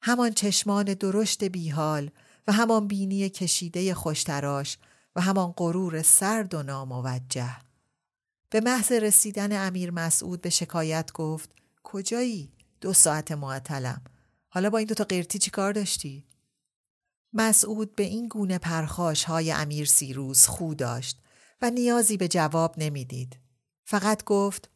همان 0.02 0.32
چشمان 0.32 0.84
درشت 0.84 1.44
بیحال 1.44 2.10
و 2.46 2.52
همان 2.52 2.88
بینی 2.88 3.28
کشیده 3.28 3.94
خوشتراش 3.94 4.78
و 5.16 5.20
همان 5.20 5.54
غرور 5.56 6.02
سرد 6.02 6.54
و 6.54 6.62
ناموجه. 6.62 7.56
به 8.50 8.60
محض 8.60 8.92
رسیدن 8.92 9.66
امیر 9.66 9.90
مسعود 9.90 10.40
به 10.40 10.50
شکایت 10.50 11.12
گفت 11.12 11.50
کجایی؟ 11.82 12.52
دو 12.80 12.92
ساعت 12.92 13.32
معطلم. 13.32 14.02
حالا 14.48 14.70
با 14.70 14.78
این 14.78 14.86
دوتا 14.86 15.04
قرتی 15.04 15.38
چی 15.38 15.50
کار 15.50 15.72
داشتی؟ 15.72 16.24
مسعود 17.34 17.96
به 17.96 18.02
این 18.02 18.28
گونه 18.28 18.58
پرخاش 18.58 19.24
های 19.24 19.52
امیر 19.52 19.86
سیروس 19.86 20.46
خو 20.46 20.74
داشت 20.74 21.22
و 21.62 21.70
نیازی 21.70 22.16
به 22.16 22.28
جواب 22.28 22.74
نمی‌دید. 22.78 23.38
فقط 23.84 24.24
گفت 24.24 24.70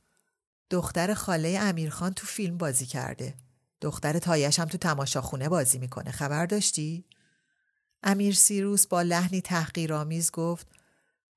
دختر 0.70 1.14
خاله 1.14 1.58
امیرخان 1.60 2.12
تو 2.12 2.26
فیلم 2.26 2.58
بازی 2.58 2.86
کرده. 2.86 3.34
دختر 3.80 4.18
تایش 4.18 4.58
هم 4.58 4.64
تو 4.64 4.78
تماشاخونه 4.78 5.48
بازی 5.48 5.78
می‌کنه. 5.78 6.10
خبر 6.10 6.46
داشتی؟ 6.46 7.04
امیر 8.02 8.34
سیروس 8.34 8.86
با 8.86 9.02
لحنی 9.02 9.40
تحقیرآمیز 9.40 10.30
گفت 10.30 10.66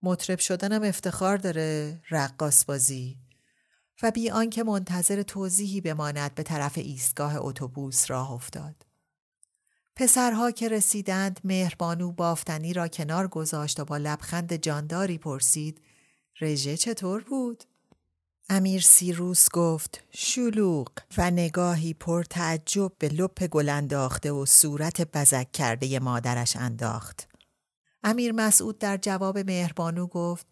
مطرب 0.04 0.40
شدنم 0.40 0.84
افتخار 0.84 1.38
داره 1.38 2.02
رقاص 2.10 2.66
بازی 2.66 3.18
و 4.04 4.12
بی 4.12 4.30
آنکه 4.30 4.64
منتظر 4.64 5.22
توضیحی 5.22 5.82
بماند 5.82 6.36
به 6.36 6.44
طرف 6.44 6.78
ایستگاه 6.78 7.36
اتوبوس 7.38 8.12
راه 8.12 8.32
افتاد. 8.32 8.91
پسرها 9.96 10.52
که 10.52 10.70
رسیدند 10.70 11.40
مهربانو 11.44 12.12
بافتنی 12.12 12.74
را 12.74 12.88
کنار 12.88 13.28
گذاشت 13.28 13.80
و 13.80 13.86
با 13.86 13.98
لبخند 13.98 14.54
جانداری 14.54 15.18
پرسید 15.18 15.82
رژه 16.42 16.78
چطور 16.78 17.24
بود؟ 17.24 17.64
امیر 18.50 18.82
سیروس 18.82 19.50
گفت 19.54 20.04
شلوغ 20.12 20.88
و 21.18 21.32
نگاهی 21.32 21.94
پر 21.94 22.24
تعجب 22.24 22.92
به 23.00 23.10
لپ 23.10 23.48
گل 23.48 23.70
انداخته 23.70 24.32
و 24.32 24.46
صورت 24.46 25.02
بزک 25.02 25.52
کرده 25.52 26.00
مادرش 26.00 26.56
انداخت. 26.56 27.28
امیر 28.04 28.32
مسعود 28.32 28.78
در 28.78 28.98
جواب 28.98 29.38
مهربانو 29.38 30.08
گفت 30.08 30.48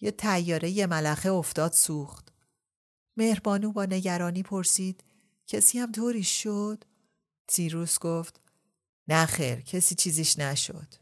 یه 0.00 0.10
تیاره 0.10 0.70
یه 0.70 0.86
ملخه 0.86 1.32
افتاد 1.32 1.72
سوخت. 1.72 2.32
مهربانو 3.16 3.72
با 3.72 3.84
نگرانی 3.84 4.42
پرسید 4.42 5.04
کسی 5.46 5.78
هم 5.78 5.92
طوری 5.92 6.22
شد؟ 6.22 6.84
سیروس 7.48 7.98
گفت 7.98 8.40
نه 9.08 9.26
خیر 9.26 9.60
کسی 9.60 9.94
چیزیش 9.94 10.38
نشد. 10.38 10.94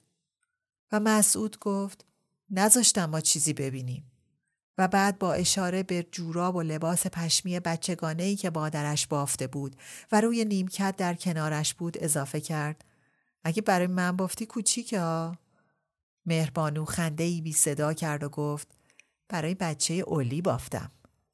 و 0.93 1.01
مسعود 1.01 1.59
گفت 1.59 2.07
نذاشتم 2.51 3.05
ما 3.05 3.21
چیزی 3.21 3.53
ببینیم. 3.53 4.13
و 4.79 4.89
بعد 4.89 5.19
با 5.19 5.33
اشاره 5.33 5.83
به 5.83 6.07
جوراب 6.13 6.57
و 6.57 6.63
لباس 6.63 7.07
پشمی 7.07 7.61
بچگانه 7.61 8.23
ای 8.23 8.37
که 8.37 8.51
مادرش 8.51 9.07
بافته 9.07 9.47
بود 9.47 9.77
و 10.13 10.21
روی 10.21 10.45
نیمکت 10.45 10.95
در 10.97 11.15
کنارش 11.15 11.75
بود 11.75 11.97
اضافه 12.01 12.41
کرد 12.41 12.85
اگه 13.45 13.63
برای 13.63 13.87
من 13.87 14.17
بافتی 14.17 14.47
کوچیکه 14.47 15.01
ها 15.01 15.37
مهربانو 16.27 16.85
خنده 16.85 17.25
ای 17.25 17.41
بی 17.41 17.53
صدا 17.53 17.93
کرد 17.93 18.23
و 18.23 18.29
گفت 18.29 18.69
برای 19.29 19.55
بچه 19.55 19.95
اولی 19.95 20.43
بافتم 20.43 20.91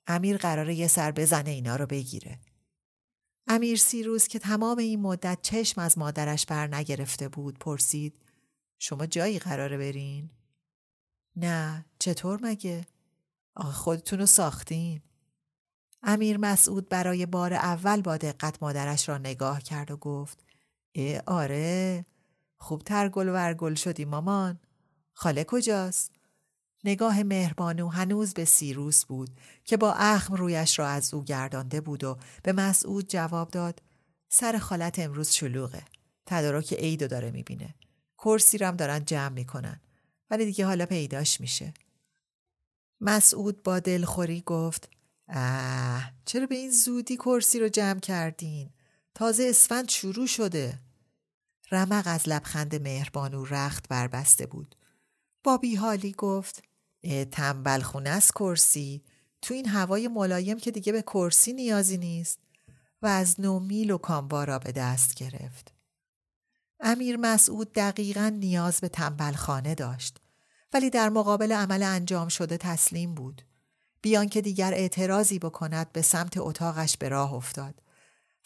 امیر 0.06 0.36
قراره 0.36 0.74
یه 0.74 0.88
سر 0.88 1.10
بزنه 1.10 1.50
اینا 1.50 1.76
رو 1.76 1.86
بگیره 1.86 2.38
امیر 3.50 3.76
سیروس 3.76 4.28
که 4.28 4.38
تمام 4.38 4.78
این 4.78 5.00
مدت 5.00 5.38
چشم 5.42 5.80
از 5.80 5.98
مادرش 5.98 6.46
بر 6.46 6.66
نگرفته 6.66 7.28
بود 7.28 7.58
پرسید 7.58 8.14
شما 8.78 9.06
جایی 9.06 9.38
قراره 9.38 9.78
برین؟ 9.78 10.30
نه 11.36 11.84
چطور 11.98 12.38
مگه؟ 12.42 12.86
آخه 13.56 13.72
خودتون 13.72 14.18
رو 14.18 14.26
ساختین 14.26 15.02
امیر 16.02 16.36
مسعود 16.36 16.88
برای 16.88 17.26
بار 17.26 17.54
اول 17.54 18.00
با 18.00 18.16
دقت 18.16 18.62
مادرش 18.62 19.08
را 19.08 19.18
نگاه 19.18 19.62
کرد 19.62 19.90
و 19.90 19.96
گفت 19.96 20.44
ای 20.92 21.18
آره 21.18 22.06
خوب 22.56 22.82
ترگل 22.82 23.28
ورگل 23.28 23.74
شدی 23.74 24.04
مامان 24.04 24.60
خاله 25.12 25.44
کجاست؟ 25.44 26.17
نگاه 26.84 27.22
مهربانو 27.22 27.88
هنوز 27.88 28.34
به 28.34 28.44
سیروس 28.44 29.04
بود 29.04 29.30
که 29.64 29.76
با 29.76 29.92
اخم 29.92 30.34
رویش 30.34 30.78
را 30.78 30.88
از 30.88 31.14
او 31.14 31.24
گردانده 31.24 31.80
بود 31.80 32.04
و 32.04 32.18
به 32.42 32.52
مسعود 32.52 33.08
جواب 33.08 33.50
داد 33.50 33.82
سر 34.28 34.58
خالت 34.58 34.98
امروز 34.98 35.30
شلوغه 35.30 35.82
تدارک 36.26 36.72
عیدو 36.72 37.06
داره 37.06 37.30
می‌بینه 37.30 37.74
کرسی 38.18 38.58
رم 38.58 38.76
دارن 38.76 39.04
جمع 39.04 39.34
می‌کنن 39.34 39.80
ولی 40.30 40.44
دیگه 40.44 40.66
حالا 40.66 40.86
پیداش 40.86 41.40
میشه 41.40 41.74
مسعود 43.00 43.62
با 43.62 43.80
دلخوری 43.80 44.42
گفت 44.46 44.90
اه 45.28 46.12
چرا 46.24 46.46
به 46.46 46.54
این 46.54 46.70
زودی 46.70 47.16
کرسی 47.16 47.58
رو 47.58 47.68
جمع 47.68 48.00
کردین؟ 48.00 48.70
تازه 49.14 49.46
اسفند 49.50 49.88
شروع 49.88 50.26
شده. 50.26 50.78
رمق 51.72 52.02
از 52.06 52.28
لبخند 52.28 52.82
مهربانو 52.82 53.44
رخت 53.44 53.88
بربسته 53.88 54.46
بود. 54.46 54.74
با 55.44 55.56
بیحالی 55.56 56.12
گفت 56.12 56.62
تنبل 57.30 57.80
خونه 57.80 58.10
است 58.10 58.32
کرسی 58.32 59.02
تو 59.42 59.54
این 59.54 59.68
هوای 59.68 60.08
ملایم 60.08 60.58
که 60.58 60.70
دیگه 60.70 60.92
به 60.92 61.02
کرسی 61.02 61.52
نیازی 61.52 61.98
نیست 61.98 62.38
و 63.02 63.06
از 63.06 63.40
نو 63.40 63.58
میل 63.58 63.90
و 63.90 63.98
کامبارا 63.98 64.58
به 64.58 64.72
دست 64.72 65.14
گرفت. 65.14 65.72
امیر 66.80 67.16
مسعود 67.16 67.72
دقیقا 67.72 68.28
نیاز 68.28 68.80
به 68.80 68.88
تنبل 68.88 69.32
خانه 69.32 69.74
داشت 69.74 70.20
ولی 70.72 70.90
در 70.90 71.08
مقابل 71.08 71.52
عمل 71.52 71.82
انجام 71.82 72.28
شده 72.28 72.56
تسلیم 72.56 73.14
بود. 73.14 73.42
بیان 74.02 74.28
که 74.28 74.40
دیگر 74.40 74.74
اعتراضی 74.74 75.38
بکند 75.38 75.92
به 75.92 76.02
سمت 76.02 76.36
اتاقش 76.36 76.96
به 76.96 77.08
راه 77.08 77.34
افتاد. 77.34 77.82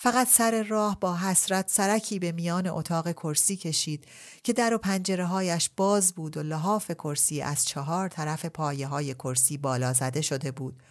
فقط 0.03 0.29
سر 0.29 0.63
راه 0.63 1.01
با 1.01 1.17
حسرت 1.17 1.71
سرکی 1.71 2.19
به 2.19 2.33
میان 2.33 2.67
اتاق 2.67 3.13
کرسی 3.13 3.57
کشید 3.57 4.07
که 4.43 4.53
در 4.53 4.75
و 4.75 4.79
پنجره 4.79 5.25
هایش 5.25 5.71
باز 5.77 6.13
بود 6.13 6.37
و 6.37 6.43
لحاف 6.43 6.91
کرسی 6.91 7.43
از 7.43 7.67
چهار 7.67 8.09
طرف 8.09 8.45
پایه 8.45 8.87
های 8.87 9.15
کرسی 9.15 9.59
بالا 9.59 9.93
زده 9.93 10.21
شده 10.21 10.51
بود 10.51 10.83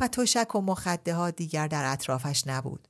و 0.00 0.08
تشک 0.08 0.54
و 0.54 0.60
مخده 0.60 1.14
ها 1.14 1.30
دیگر 1.30 1.66
در 1.66 1.92
اطرافش 1.92 2.46
نبود 2.46 2.88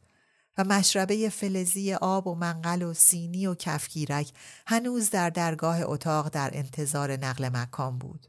و 0.59 0.65
مشربه 0.65 1.29
فلزی 1.29 1.95
آب 1.95 2.27
و 2.27 2.35
منقل 2.35 2.83
و 2.83 2.95
سینی 2.95 3.47
و 3.47 3.55
کفگیرک 3.55 4.33
هنوز 4.67 5.11
در 5.11 5.31
درگاه 5.31 5.79
اتاق 5.83 6.29
در 6.29 6.51
انتظار 6.53 7.13
نقل 7.13 7.49
مکان 7.49 7.99
بود. 7.99 8.27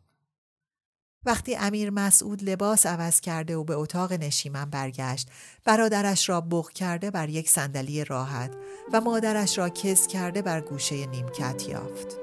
وقتی 1.26 1.56
امیر 1.56 1.90
مسعود 1.90 2.44
لباس 2.44 2.86
عوض 2.86 3.20
کرده 3.20 3.56
و 3.56 3.64
به 3.64 3.76
اتاق 3.76 4.14
نشیمن 4.14 4.66
برگشت 4.66 5.30
برادرش 5.66 6.30
را 6.30 6.42
بغ 6.42 6.72
کرده 6.72 7.12
بر 7.12 7.30
یک 7.30 7.50
صندلی 7.50 8.06
راحت 8.06 8.56
و 8.94 9.02
مادرش 9.02 9.58
را 9.58 9.70
کس 9.70 10.08
کرده 10.08 10.42
بر 10.42 10.62
گوشه 10.62 11.06
نیمکت 11.06 11.70
یافت. 11.70 12.18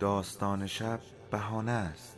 داستان 0.00 0.66
شب 0.66 1.00
بهانه 1.30 1.72
است. 1.72 2.17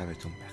شبتون 0.00 0.32
بخیر. 0.32 0.49